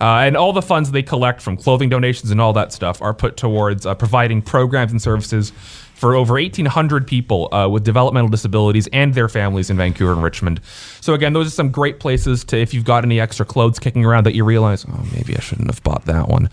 Uh, 0.00 0.20
and 0.20 0.36
all 0.36 0.52
the 0.52 0.62
funds 0.62 0.90
they 0.90 1.02
collect 1.02 1.40
from 1.40 1.56
clothing 1.56 1.88
donations 1.88 2.30
and 2.30 2.40
all 2.40 2.52
that 2.52 2.72
stuff 2.72 3.00
are 3.00 3.14
put 3.14 3.36
towards 3.36 3.86
uh, 3.86 3.94
providing 3.94 4.42
programs 4.42 4.92
and 4.92 5.00
services 5.00 5.52
for 5.96 6.14
over 6.14 6.34
1,800 6.34 7.06
people 7.06 7.52
uh, 7.54 7.66
with 7.66 7.82
developmental 7.82 8.28
disabilities 8.28 8.86
and 8.92 9.14
their 9.14 9.30
families 9.30 9.70
in 9.70 9.78
Vancouver 9.78 10.12
and 10.12 10.22
Richmond. 10.22 10.60
So 11.00 11.14
again, 11.14 11.32
those 11.32 11.46
are 11.46 11.50
some 11.50 11.70
great 11.70 12.00
places 12.00 12.44
to 12.44 12.58
if 12.58 12.74
you've 12.74 12.84
got 12.84 13.02
any 13.02 13.18
extra 13.18 13.46
clothes 13.46 13.78
kicking 13.78 14.04
around 14.04 14.26
that 14.26 14.34
you 14.34 14.44
realize, 14.44 14.84
oh, 14.86 15.06
maybe 15.14 15.34
I 15.34 15.40
shouldn't 15.40 15.68
have 15.68 15.82
bought 15.82 16.04
that 16.04 16.28
one, 16.28 16.50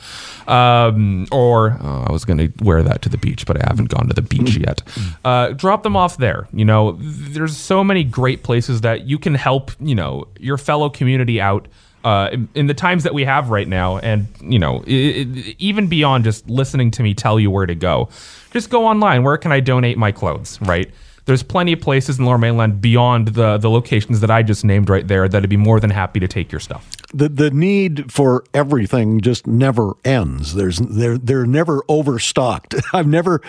um, 0.48 1.28
or 1.30 1.78
oh, 1.82 2.06
I 2.08 2.12
was 2.14 2.24
going 2.24 2.38
to 2.38 2.64
wear 2.64 2.84
that 2.84 3.02
to 3.02 3.10
the 3.10 3.18
beach, 3.18 3.46
but 3.46 3.62
I 3.62 3.68
haven't 3.68 3.90
gone 3.90 4.08
to 4.08 4.14
the 4.14 4.22
beach 4.22 4.56
yet. 4.56 4.82
Uh, 5.26 5.50
drop 5.50 5.84
them 5.84 5.98
off 5.98 6.18
there. 6.18 6.48
You 6.54 6.64
know, 6.64 6.98
there's 7.02 7.58
so 7.58 7.84
many 7.84 8.06
great 8.06 8.44
places 8.44 8.82
that 8.82 9.08
you 9.08 9.20
can 9.20 9.36
help. 9.36 9.72
You 9.82 9.96
know, 9.96 10.28
your 10.40 10.58
fellow 10.58 10.90
community 10.90 11.42
out. 11.42 11.68
Uh, 12.06 12.30
in, 12.34 12.50
in, 12.54 12.68
the 12.68 12.74
times 12.74 13.04
that 13.04 13.14
we 13.14 13.24
have 13.24 13.50
right 13.50 13.68
now, 13.68 13.98
and 14.00 14.28
you 14.42 14.60
know, 14.60 14.84
it, 14.86 15.38
it, 15.38 15.56
even 15.58 15.88
beyond 15.88 16.26
just 16.26 16.50
listening 16.50 16.92
to 16.92 17.02
me 17.02 17.14
tell 17.14 17.40
you 17.40 17.50
where 17.50 17.66
to 17.66 17.76
go, 17.76 18.10
just 18.54 18.70
go 18.70 18.86
online. 18.86 19.24
Where 19.24 19.38
can 19.38 19.52
I 19.52 19.60
donate 19.60 19.98
my 19.98 20.12
clothes? 20.12 20.60
Right. 20.62 20.92
There's 21.26 21.44
plenty 21.44 21.74
of 21.74 21.80
places 21.80 22.20
in 22.20 22.26
Lower 22.26 22.38
Mainland 22.38 22.82
beyond 22.82 23.30
the 23.30 23.58
the 23.58 23.70
locations 23.70 24.20
that 24.20 24.30
I 24.30 24.44
just 24.44 24.64
named 24.66 24.90
right 24.90 25.08
there 25.08 25.28
that'd 25.28 25.50
be 25.50 25.58
more 25.58 25.80
than 25.80 25.90
happy 25.90 26.20
to 26.20 26.28
take 26.28 26.52
your 26.52 26.60
stuff. 26.60 26.90
The 27.14 27.30
the 27.30 27.50
need 27.52 28.12
for 28.12 28.44
everything 28.54 29.22
just 29.22 29.48
never 29.48 29.94
ends. 30.04 30.54
There's 30.54 30.80
they're 30.80 31.18
they're 31.18 31.46
never 31.46 31.84
overstocked. 31.88 32.76
I've 32.94 33.08
never 33.08 33.42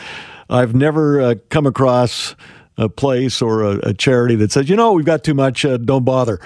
I've 0.48 0.74
never 0.74 1.20
uh, 1.20 1.34
come 1.48 1.66
across 1.66 2.36
a 2.76 2.88
place 2.88 3.40
or 3.40 3.62
a, 3.62 3.78
a, 3.88 3.94
charity 3.94 4.34
that 4.34 4.50
says, 4.50 4.68
you 4.68 4.74
know, 4.74 4.92
we've 4.92 5.04
got 5.04 5.22
too 5.22 5.34
much, 5.34 5.64
uh, 5.64 5.76
don't 5.76 6.04
bother. 6.04 6.40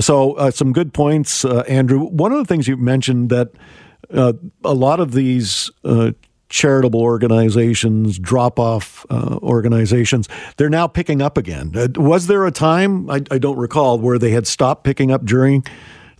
So, 0.00 0.32
uh, 0.34 0.50
some 0.50 0.72
good 0.72 0.92
points, 0.92 1.44
uh, 1.44 1.60
Andrew. 1.68 2.00
One 2.00 2.32
of 2.32 2.38
the 2.38 2.44
things 2.44 2.66
you 2.66 2.76
mentioned 2.76 3.30
that 3.30 3.50
uh, 4.12 4.32
a 4.64 4.74
lot 4.74 5.00
of 5.00 5.12
these 5.12 5.70
uh, 5.84 6.10
charitable 6.50 7.00
organizations, 7.00 8.18
drop 8.18 8.58
off 8.58 9.06
uh, 9.08 9.38
organizations, 9.42 10.28
they're 10.56 10.68
now 10.68 10.86
picking 10.86 11.22
up 11.22 11.38
again. 11.38 11.72
Uh, 11.74 11.88
was 11.96 12.26
there 12.26 12.44
a 12.44 12.50
time, 12.50 13.08
I, 13.08 13.22
I, 13.30 13.38
don't 13.38 13.56
recall, 13.56 13.98
where 13.98 14.18
they 14.18 14.32
had 14.32 14.46
stopped 14.46 14.84
picking 14.84 15.10
up 15.10 15.24
during 15.24 15.64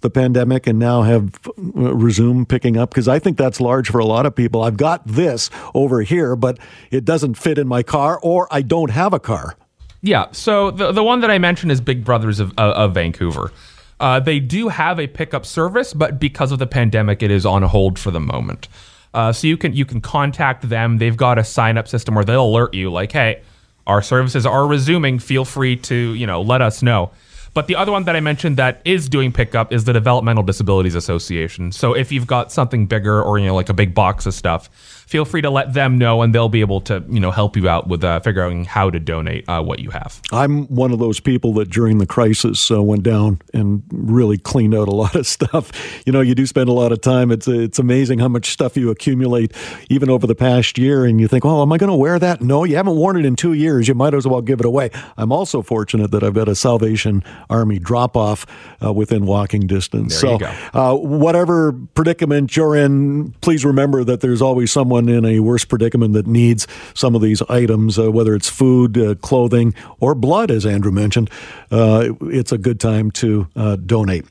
the 0.01 0.09
pandemic 0.09 0.67
and 0.67 0.79
now 0.79 1.03
have 1.03 1.39
uh, 1.47 1.95
resumed 1.95 2.49
picking 2.49 2.77
up? 2.77 2.91
Because 2.91 3.09
I 3.09 3.19
think 3.19 3.37
that's 3.37 3.61
large 3.61 3.91
for 3.91 3.99
a 3.99 4.07
lot 4.07 4.25
of 4.25 4.35
people. 4.35 4.63
I've 4.63 4.79
got 4.79 5.07
this 5.07 5.51
over 5.75 6.01
here, 6.01 6.37
but 6.37 6.59
it 6.91 7.05
doesn't 7.05 7.35
fit 7.35 7.59
in 7.59 7.69
my 7.69 7.83
car, 7.83 8.19
or 8.23 8.49
I 8.51 8.63
don't 8.63 8.91
have 8.91 9.13
a 9.13 9.21
car. 9.21 9.57
Yeah. 10.01 10.29
So 10.33 10.71
the, 10.71 10.93
the 10.93 11.03
one 11.03 11.21
that 11.21 11.31
I 11.31 11.39
mentioned 11.39 11.73
is 11.73 11.81
Big 11.81 12.05
Brothers 12.05 12.41
of, 12.41 12.53
of, 12.53 12.75
of 12.75 12.95
Vancouver. 12.95 13.53
Uh, 13.99 14.19
they 14.19 14.41
do 14.41 14.69
have 14.69 14.99
a 14.99 15.07
pickup 15.07 15.45
service, 15.45 15.93
but 15.93 16.19
because 16.19 16.53
of 16.53 16.59
the 16.59 16.67
pandemic, 16.67 17.23
it 17.23 17.31
is 17.31 17.45
on 17.45 17.63
hold 17.63 17.99
for 17.99 18.11
the 18.11 18.21
moment. 18.21 18.67
Uh, 19.13 19.33
so 19.33 19.47
you 19.47 19.57
can 19.57 19.73
you 19.73 19.85
can 19.85 20.01
contact 20.01 20.69
them. 20.69 20.99
They've 20.99 21.17
got 21.17 21.39
a 21.39 21.45
sign 21.45 21.77
up 21.79 21.89
system 21.89 22.15
where 22.15 22.25
they'll 22.25 22.45
alert 22.45 22.75
you 22.75 22.91
like, 22.91 23.13
hey, 23.13 23.43
our 23.87 24.03
services 24.03 24.47
are 24.47 24.67
resuming, 24.67 25.19
feel 25.19 25.45
free 25.45 25.77
to, 25.77 25.95
you 26.15 26.27
know, 26.27 26.43
let 26.43 26.63
us 26.63 26.83
know. 26.83 27.11
But 27.53 27.67
the 27.67 27.77
other 27.77 27.93
one 27.93 28.05
that 28.05 28.15
I 28.15 28.21
mentioned 28.21 28.57
that 28.59 28.81
is 28.85 29.09
doing 29.09 29.33
pickup 29.33 29.73
is 29.73 29.85
the 29.85 29.93
Developmental 29.93 30.43
Disabilities 30.45 30.95
Association. 30.95 31.73
So 31.73 31.95
if 31.95 32.13
you've 32.13 32.27
got 32.27 32.53
something 32.53 32.87
bigger 32.87 33.23
or 33.23 33.39
you 33.39 33.47
know 33.47 33.55
like 33.55 33.69
a 33.69 33.75
big 33.75 33.95
box 33.95 34.27
of 34.27 34.35
stuff, 34.35 34.69
feel 35.11 35.25
free 35.25 35.43
to 35.43 35.51
let 35.51 35.75
them 35.75 35.99
know 35.99 36.23
and 36.23 36.33
they'll 36.33 36.49
be 36.49 36.61
able 36.61 36.81
to 36.83 37.05
you 37.09 37.19
know 37.19 37.33
help 37.33 37.57
you 37.57 37.69
out 37.69 37.89
with 37.89 38.05
uh, 38.05 38.21
figuring 38.21 38.65
how 38.65 38.89
to 38.91 39.01
donate 39.01 39.49
uh, 39.49 39.61
what 39.63 39.81
you 39.81 39.91
have. 39.91 40.21
I'm 40.31 40.67
one 40.69 40.93
of 40.93 41.01
those 41.01 41.19
people 41.19 41.53
that 41.55 41.71
during 41.71 41.99
the 41.99 42.07
crisis 42.07 42.71
uh, 42.71 42.81
went 42.81 43.03
down 43.03 43.43
and 43.53 43.83
really 43.91 44.39
cleaned 44.39 44.75
out 44.75 44.87
a 44.87 44.95
lot 45.01 45.17
of 45.17 45.27
stuff. 45.27 45.73
You 46.07 46.13
know, 46.13 46.21
you 46.21 46.35
do 46.35 46.47
spend 46.47 46.69
a 46.69 46.73
lot 46.73 46.93
of 46.93 47.01
time. 47.01 47.33
It's 47.33 47.49
it's 47.49 47.79
amazing 47.79 48.21
how 48.21 48.29
much 48.29 48.51
stuff 48.51 48.77
you 48.77 48.91
accumulate 48.91 49.53
even 49.89 50.09
over 50.09 50.27
the 50.27 50.37
past 50.37 50.79
year, 50.79 51.05
and 51.05 51.21
you 51.21 51.27
think, 51.27 51.45
oh, 51.45 51.63
am 51.63 51.73
I 51.73 51.79
going 51.79 51.91
to 51.91 51.97
wear 51.97 52.19
that? 52.19 52.41
No, 52.41 52.63
you 52.63 52.77
haven't 52.77 52.97
worn 52.97 53.17
it 53.17 53.25
in 53.25 53.35
two 53.35 53.53
years. 53.55 53.89
You 53.89 53.95
might 53.95 54.15
as 54.15 54.27
well 54.27 54.41
give 54.41 54.61
it 54.61 54.67
away. 54.67 54.91
I'm 55.17 55.33
also 55.33 55.63
fortunate 55.63 56.13
that 56.13 56.23
I've 56.23 56.35
got 56.35 56.49
a 56.49 56.55
Salvation 56.55 57.25
Army 57.51 57.79
drop 57.79 58.17
off 58.17 58.47
uh, 58.83 58.93
within 58.93 59.27
walking 59.27 59.67
distance. 59.67 60.21
There 60.21 60.39
so, 60.39 60.55
uh, 60.73 60.95
whatever 60.95 61.73
predicament 61.95 62.57
you're 62.57 62.77
in, 62.77 63.33
please 63.41 63.65
remember 63.65 64.05
that 64.05 64.21
there's 64.21 64.41
always 64.41 64.71
someone 64.71 65.09
in 65.09 65.25
a 65.25 65.41
worse 65.41 65.65
predicament 65.65 66.15
that 66.15 66.27
needs 66.27 66.67
some 66.95 67.15
of 67.15 67.23
these 67.23 67.43
items, 67.43 67.99
uh, 67.99 68.11
whether 68.11 68.35
it's 68.35 68.49
food, 68.49 68.97
uh, 68.97 69.15
clothing, 69.17 69.75
or 69.99 70.15
blood, 70.15 70.51
as 70.51 70.65
Andrew 70.65 70.93
mentioned. 70.93 71.31
Uh, 71.71 72.13
it's 72.23 72.53
a 72.53 72.59
good 72.59 72.81
time 72.81 73.11
to 73.13 73.49
uh, 73.57 73.77
donate. 73.77 74.25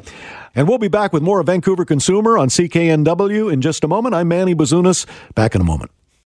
And 0.55 0.67
we'll 0.67 0.77
be 0.77 0.87
back 0.87 1.13
with 1.13 1.23
more 1.23 1.39
of 1.39 1.45
Vancouver 1.45 1.85
Consumer 1.85 2.37
on 2.37 2.49
CKNW 2.49 3.51
in 3.51 3.61
just 3.61 3.83
a 3.83 3.87
moment. 3.87 4.15
I'm 4.15 4.27
Manny 4.27 4.55
Bazunas. 4.55 5.05
Back 5.35 5.55
in 5.55 5.61
a 5.61 5.63
moment. 5.63 5.91